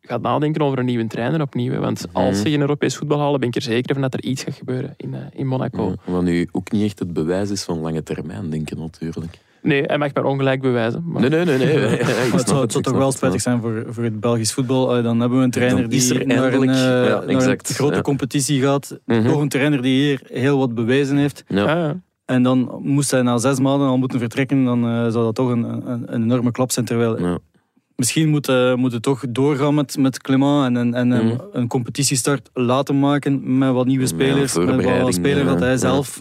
[0.00, 1.72] gaat nadenken over een nieuwe trainer opnieuw.
[1.72, 1.78] Hè.
[1.78, 2.16] Want Mhm.
[2.16, 4.54] als ze geen Europees voetbal halen, ben ik er zeker van dat er iets gaat
[4.54, 5.88] gebeuren in, uh, in Monaco.
[6.06, 9.38] Ja, wat nu ook niet echt het bewijs is van lange termijn denken natuurlijk.
[9.64, 11.02] Nee, hij mag maar ongelijk bewijzen.
[11.06, 11.20] Maar...
[11.20, 11.56] Nee, nee, nee.
[11.58, 11.76] nee.
[11.76, 15.02] Het zou, ik het zou toch wel het, spijtig zijn voor, voor het Belgisch voetbal.
[15.02, 18.00] Dan hebben we een trainer die naar een, eh, ja, naar een exact, grote ja.
[18.00, 18.98] competitie gaat.
[19.06, 19.28] Mhm.
[19.28, 21.44] Toch een trainer die hier heel wat bewezen heeft.
[21.48, 22.00] Ja.
[22.24, 24.64] En dan moest hij na zes maanden al moeten vertrekken.
[24.64, 26.84] Dan eh, zou dat toch een, een, een enorme klap zijn.
[26.84, 27.38] Terwijl Ja.
[27.96, 30.18] misschien moet, moet het toch doorgaan met, met.
[30.28, 31.36] En, en, en een- Mhm.
[31.52, 34.56] een competitiestart laten maken met wat nieuwe Met spelers.
[34.56, 35.48] Met wat spelers ja.
[35.48, 35.76] dat hij Ja.
[35.76, 36.20] zelf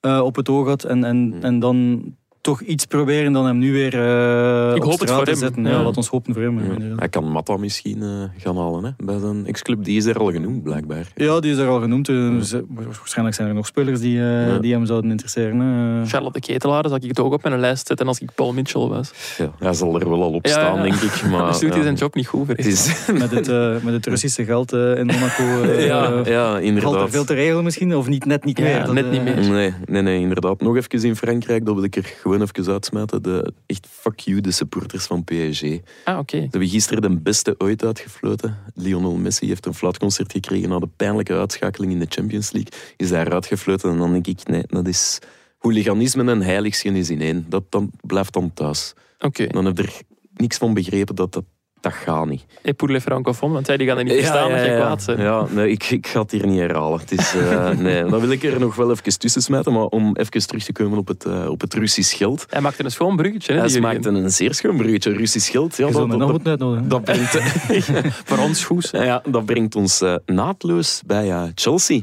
[0.00, 0.84] eh, op het oog had.
[0.84, 1.42] En, en, Mhm.
[1.44, 2.02] en dan
[2.42, 5.38] toch iets proberen dan hem nu weer eh Ik hoop het straat voor te hem.
[5.38, 5.62] zetten.
[5.64, 5.82] Ja, Ja.
[5.82, 6.58] laat ons hopen voor hem.
[6.58, 6.72] Ja.
[6.72, 6.98] inderdaad.
[6.98, 8.08] Hij kan Matta misschien eh,
[8.42, 9.84] gaan halen hè, bij zijn ex-club.
[9.84, 11.06] Die is er al genoemd, blijkbaar.
[11.14, 12.08] Ja, die is er al genoemd.
[12.08, 12.28] Eh,
[12.68, 14.58] Waarschijnlijk zijn er nog spelers die, eh, Ja.
[14.58, 15.60] die hem zouden interesseren.
[15.60, 16.06] hè.
[16.06, 19.12] Charlotte Ketelaar zou ik het ook op mijn lijst zetten als ik Paul Mitchell was.
[19.38, 20.82] Ja, hij zal er wel al op staan, ja.
[20.82, 21.22] denk ik.
[21.30, 23.46] Maar, dus doet hij ja, zijn job niet goed, is, Met, het,
[23.84, 26.26] met het Russische geld eh, in Monaco eh, ja, ja, valt
[26.56, 27.10] er inderdaad.
[27.10, 27.94] veel te regelen misschien.
[27.96, 28.84] Of niet, net niet Ja, meer.
[28.84, 29.50] Dat, net niet meer.
[29.50, 30.60] Nee, nee, nee, inderdaad.
[30.60, 33.22] Nog even in Frankrijk, dat wil ik er gewoon even uitsmijten.
[33.22, 35.56] De, echt fuck you, de supporters van PSG.
[35.56, 36.36] Ze Ah, oké.
[36.50, 38.58] hebben gisteren de beste ooit uitgefloten.
[38.74, 42.72] Lionel Messi heeft een fluitconcert gekregen na de pijnlijke uitschakeling in de Champions League.
[42.96, 45.18] Is daar uitgefloten en dan denk ik, nee, dat is
[45.58, 47.46] hooliganisme en heiligschennis in één.
[47.48, 48.94] Dat dan, blijft dan thuis.
[49.18, 49.46] Oké.
[49.46, 50.00] Dan heb je er
[50.34, 51.44] niks van begrepen dat dat,
[51.82, 52.44] dat gaat niet.
[52.62, 55.04] Et pour les francophones, want zij die gaan er niet verstaan dat je kwaad.
[55.16, 57.00] Ja, nee, ik, ik ga het hier niet herhalen.
[57.00, 60.16] Het is, eh, nee, dan wil ik er nog wel even tussen smijten, maar om
[60.16, 62.46] even terug te komen op het, eh, op het Russisch geld.
[62.50, 63.52] Hij maakte een schoon bruggetje.
[63.52, 65.12] Hè, Hij maakte een zeer schoon bruggetje.
[65.12, 67.38] Russisch geld, ja, dat, mij dat, nog dat, brengt,
[68.28, 68.88] Voor ons goed.
[68.92, 72.00] ja, dat brengt ons eh, naadloos bij Chelsea.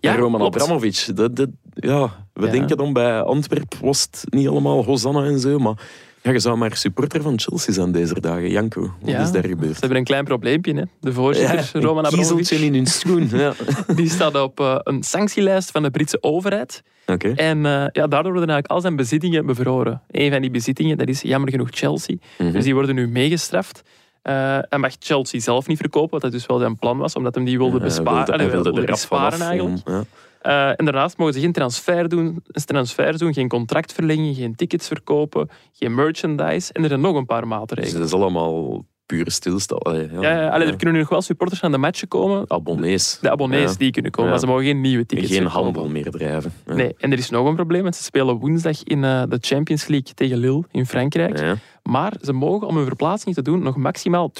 [0.00, 0.60] Ja, en Roman klopt.
[0.60, 1.06] Abramovic.
[1.14, 2.52] Dat, dat, ja, we Ja.
[2.52, 5.74] denken dan bij Antwerp was het niet allemaal Hosanna en zo, maar
[6.26, 8.50] ja, je zou maar supporter van Chelsea zijn deze dagen.
[8.50, 9.20] Janko, wat Ja.
[9.22, 9.80] is daar Ze gebeurd?
[9.80, 10.74] hebben een klein probleempje.
[10.74, 10.82] Hè.
[11.00, 13.28] De voorzitter, een Roman Abramovich, in hun schoen.
[13.32, 13.52] Ja.
[13.96, 16.82] die staat op eh, een sanctielijst van de Britse overheid.
[17.06, 17.28] Oké.
[17.28, 20.02] En eh, ja, daardoor worden eigenlijk al zijn bezittingen bevroren.
[20.10, 22.16] Een van die bezittingen, dat is jammer genoeg Chelsea.
[22.38, 22.52] Mhm.
[22.52, 23.82] Dus die worden nu meegestraft.
[24.22, 27.34] Eh hij mag Chelsea zelf niet verkopen, wat dat dus wel zijn plan was, omdat
[27.34, 28.14] hem die wilde Hij besparen.
[28.26, 29.88] wilde- hij wilde wilde er vanaf, besparen eigenlijk.
[29.88, 30.04] Ja.
[30.46, 34.86] Eh, en daarnaast mogen ze geen transfer doen, transfer doen, geen contract verlengen, geen tickets
[34.88, 36.72] verkopen, geen merchandise.
[36.72, 37.98] En er zijn nog een paar Dus maatregelen.
[37.98, 39.84] dat is allemaal pure stilstand.
[39.84, 40.72] Allee, ja, Ja, ja, allee, ja.
[40.72, 42.50] er kunnen nu nog wel supporters aan de matchen komen.
[42.50, 43.18] Abonnees.
[43.20, 45.64] De abonnees die kunnen komen, maar ze mogen geen nieuwe tickets Geen verkopen.
[45.64, 46.52] handel meer drijven.
[46.66, 49.86] Nee, en er is nog een probleem, want ze spelen woensdag in eh, de Champions
[49.86, 51.56] League tegen Lille in Frankrijk.
[51.82, 54.32] Maar ze mogen om hun verplaatsing te doen nog maximaal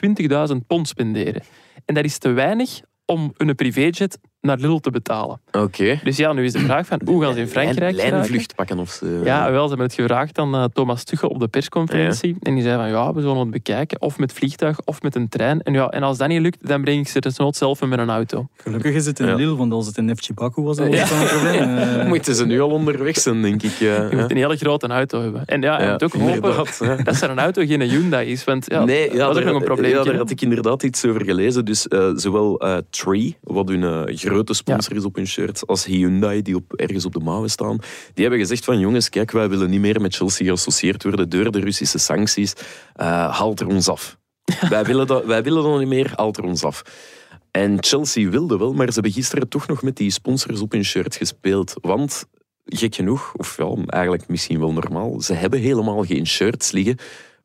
[0.50, 1.42] 20.000 pond spenderen.
[1.84, 5.40] En dat is te weinig om een privéjet naar Lille te betalen.
[5.52, 6.00] Oké.
[6.04, 8.10] Dus ja, nu is de vraag van hoe gaan ze in Frankrijk Lijn-?
[8.10, 9.06] Lijnvlucht pakken of zo.
[9.24, 12.36] Ja, wel, ze hebben het gevraagd aan eh, Thomas Tuchel op de persconferentie.
[12.42, 14.00] En die zei van, ja, we zullen het bekijken.
[14.00, 15.62] Of met vliegtuig, of met een trein.
[15.62, 18.10] En, ja, en als dat niet lukt, dan breng ik ze desnoods zelf met een
[18.10, 18.48] auto.
[18.56, 19.34] Gelukkig is het in Ja.
[19.34, 21.74] Lille, want als het in Baku was, dan was het wel een probleem.
[21.96, 23.70] Eh, Moeten ze nu al onderweg zijn, denk ik.
[23.70, 25.44] Je moet een hele grote auto hebben.
[25.44, 26.64] En ja, je moet ook hopen
[27.04, 28.44] dat zijn auto geen Hyundai is.
[28.44, 29.90] Want ja, nee, dat was ook daar, nog een probleem.
[29.90, 31.64] ja, daar had ik inderdaad iets over gelezen.
[31.64, 35.84] Dus eh, zowel eh, Tree, wat hun eh, grote sponsor is op hun shirt, als
[35.84, 37.78] Hyundai, die op, ergens op de mouwen staan,
[38.14, 41.50] die hebben gezegd van jongens, kijk, wij willen niet meer met Chelsea geassocieerd worden door
[41.50, 42.52] de Russische sancties.
[42.94, 44.18] Haalt er ons af.
[44.68, 46.82] wij, willen dat, wij willen dat niet meer, haalt er ons af.
[47.50, 50.84] En Chelsea wilde wel, maar ze hebben gisteren toch nog met die sponsors op hun
[50.84, 51.74] shirt gespeeld.
[51.80, 52.24] Want,
[52.64, 56.96] gek genoeg, of ja, eigenlijk misschien wel normaal, ze hebben helemaal geen shirts liggen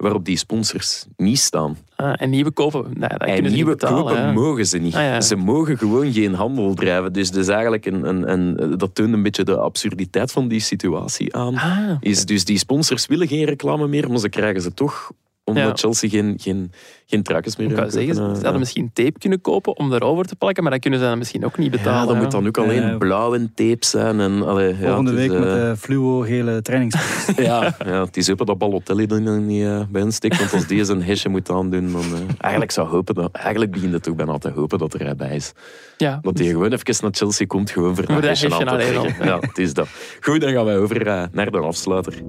[0.02, 1.78] waarop die sponsors niet staan.
[1.96, 4.04] Ah, en nieuwe kopen, nou, dat En nieuwe niet betalen.
[4.04, 4.32] kopen ja.
[4.32, 4.96] mogen ze niet.
[4.96, 5.22] Ah, ja.
[5.22, 7.14] Ze mogen gewoon geen handel drijven.
[7.14, 11.36] Dus, dus eigenlijk een, een, een, dat toont een beetje de absurditeit van die situatie
[11.36, 11.56] aan.
[11.56, 15.12] Ah, Is dus die sponsors willen geen reclame meer, maar ze krijgen ze toch
[15.52, 15.76] omdat Ja.
[15.76, 16.72] Chelsea geen, geen,
[17.06, 20.64] geen truikens meer kan zeggen, ze hadden misschien tape kunnen kopen om erover te plakken,
[20.64, 22.00] maar dat kunnen ze dan misschien ook niet betalen.
[22.00, 22.22] Ja, dat ja.
[22.22, 22.98] moet dan ook alleen Ja.
[22.98, 24.20] blauwe tape zijn.
[24.20, 26.96] En, allee, ja, Volgende is, week met eh, de fluo-gele trainings.
[27.38, 30.38] Ja, ja, het is hopen dat Balotelli er niet eh, bij insteekt.
[30.38, 32.02] Want als die zijn hesje moet aandoen, dan...
[32.02, 33.32] eh, eigenlijk zou hopen dat...
[33.32, 35.54] Eigenlijk begint het ook bijna te hopen dat er hij bij is.
[35.98, 36.20] Ja.
[36.22, 39.14] Dat hij gewoon even naar Chelsea komt, gewoon voor dat hesje aan te.
[39.24, 39.88] Ja, het is dat.
[40.22, 42.22] Goed, dan gaan wij over naar de afsluiter.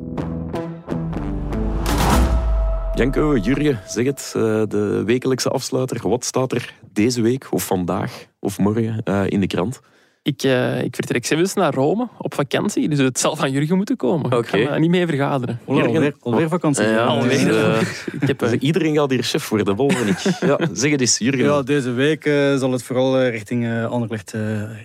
[2.95, 4.32] Janko, Jurje, zeg het.
[4.36, 6.09] eh, de wekelijkse afsluiter.
[6.09, 9.80] Wat staat er deze week, of vandaag, of morgen eh, in de krant?
[10.22, 13.97] Ik, eh, ik vertrek zelfs naar Rome op vakantie, dus het zal van Jurgen moeten
[13.97, 14.24] komen.
[14.36, 14.57] Oké.
[14.57, 15.61] Ik ga me niet mee vergaderen.
[15.66, 15.86] Jurgen.
[15.95, 16.84] alweer, alweer vakantie.
[16.84, 17.45] Ja, Alweer.
[17.45, 17.80] dus, eh,
[18.20, 20.18] Ik heb, eh, dus iedereen gaat hier chef worden, behalve ik.
[20.49, 21.45] Ja, zeg het eens, Jurgen.
[21.45, 24.34] Ja, deze week eh, zal het vooral richting eh, Anderlecht,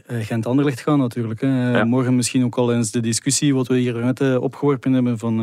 [0.07, 1.41] Gent-Anderlecht gaan natuurlijk.
[1.41, 1.77] Hè.
[1.77, 1.83] Ja.
[1.83, 5.35] Morgen misschien ook al eens de discussie wat we hier net opgeworpen hebben van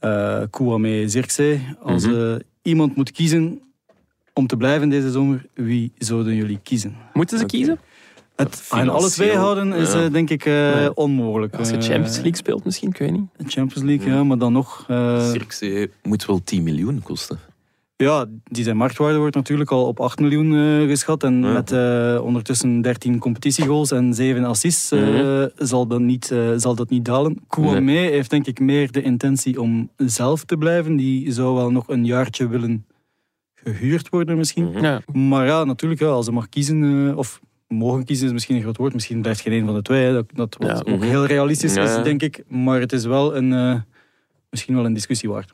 [0.00, 1.60] eh eh Kouame Zirkzee.
[1.82, 3.60] Als eh, iemand moet kiezen
[4.32, 6.96] om te blijven deze zomer, wie zouden jullie kiezen?
[7.12, 7.78] moeten ze kiezen?
[8.36, 10.04] Het aan alle twee houden is ja.
[10.04, 11.54] eh, denk ik eh, onmogelijk.
[11.54, 13.24] Als je Champions League speelt misschien, ik weet niet.
[13.36, 14.84] Champions League, ja, maar dan nog.
[14.88, 17.38] eh, Zirkzee moet wel 10 miljoen kosten.
[18.00, 21.22] Ja, die zijn marktwaarde wordt natuurlijk al op 8 miljoen eh, geschat.
[21.22, 21.52] En Ja.
[21.52, 25.48] met eh, ondertussen 13 competitiegoals en 7 assists eh, Mhm.
[25.56, 27.38] zal, dat niet, zal dat niet dalen.
[27.48, 30.96] Kouame heeft denk ik meer de intentie om zelf te blijven.
[30.96, 32.86] Die zou wel nog een jaartje willen
[33.54, 34.70] gehuurd worden misschien.
[34.70, 34.84] Mhm.
[34.84, 35.00] Ja.
[35.12, 38.94] Maar ja, natuurlijk, als ze mag kiezen, of mogen kiezen is misschien een groot woord.
[38.94, 40.04] Misschien blijft geen een van de twee.
[40.04, 40.12] Hè.
[40.12, 40.92] Dat, dat wat Ja.
[40.92, 41.08] ook Mhm.
[41.08, 42.44] heel realistisch is, denk ik.
[42.48, 43.82] Maar het is wel een,
[44.50, 45.52] misschien wel een discussie waard.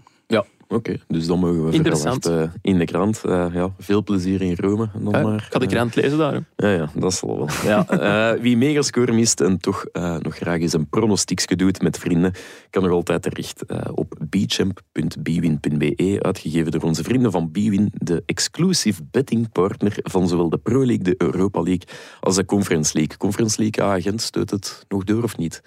[0.68, 2.24] Oké, dus dan mogen we Interessant.
[2.24, 3.24] verwachten in de krant.
[3.24, 4.88] Eh, ja, veel plezier in Rome.
[4.98, 6.44] Dan Ja, maar, ik ga de eh, krant lezen daar.
[6.56, 7.48] Ja, ja, dat zal wel.
[7.64, 11.98] Ja, eh, wie megascore mist en toch eh, nog graag eens een pronostiekje doet met
[11.98, 12.32] vrienden,
[12.70, 19.02] kan nog altijd terecht eh, op bchamp.bwin.be, uitgegeven door onze vrienden van Bwin, de exclusive
[19.10, 21.86] betting partner van zowel de Pro League, de Europa League
[22.20, 23.16] als de Conference League.
[23.16, 25.62] Conference League, ah, Gent steunt het nog door of niet?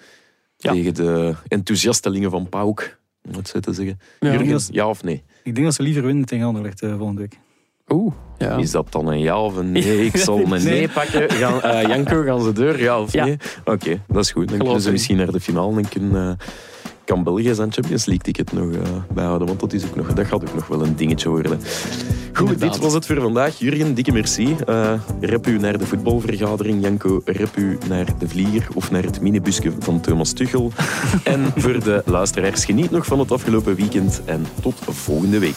[0.56, 0.72] Ja.
[0.72, 2.98] Tegen de enthousiastelingen van Pauk,
[3.28, 4.00] om het zo te zeggen.
[4.20, 4.30] Ja.
[4.30, 5.22] Jurgen, dat is- ja of nee?
[5.42, 7.38] Ik denk dat ze liever winnen tegen Anderlecht eh, volgende week.
[7.88, 8.56] Oeh, ja.
[8.56, 10.04] Is dat dan een ja of een nee?
[10.12, 10.88] Ik zal een nee, Nee.
[10.88, 11.30] pakken.
[11.30, 12.80] Gaan, eh, Janko, gaan ze deur?
[12.82, 13.24] Ja of Ja.
[13.24, 13.36] nee?
[13.64, 14.42] Oké, dat is goed.
[14.48, 16.46] Dan Geloof kunnen ze misschien naar de finale en kunnen, eh,
[17.08, 18.80] kan België zijn Champions League ticket nog eh,
[19.12, 19.46] bijhouden.
[19.46, 21.60] Want dat, is ook nog, dat gaat ook nog wel een dingetje worden.
[22.32, 22.72] Goed, Inderdaad.
[22.72, 23.58] dit was het voor vandaag.
[23.58, 24.56] Jurgen, dikke merci.
[24.66, 26.82] Eh rep u naar de voetbalvergadering.
[26.82, 30.72] Janko, rep u naar de vlieger of naar het minibusje van Thomas Tuchel.
[31.24, 35.56] en voor de luisteraars, geniet nog van het afgelopen weekend en tot volgende week.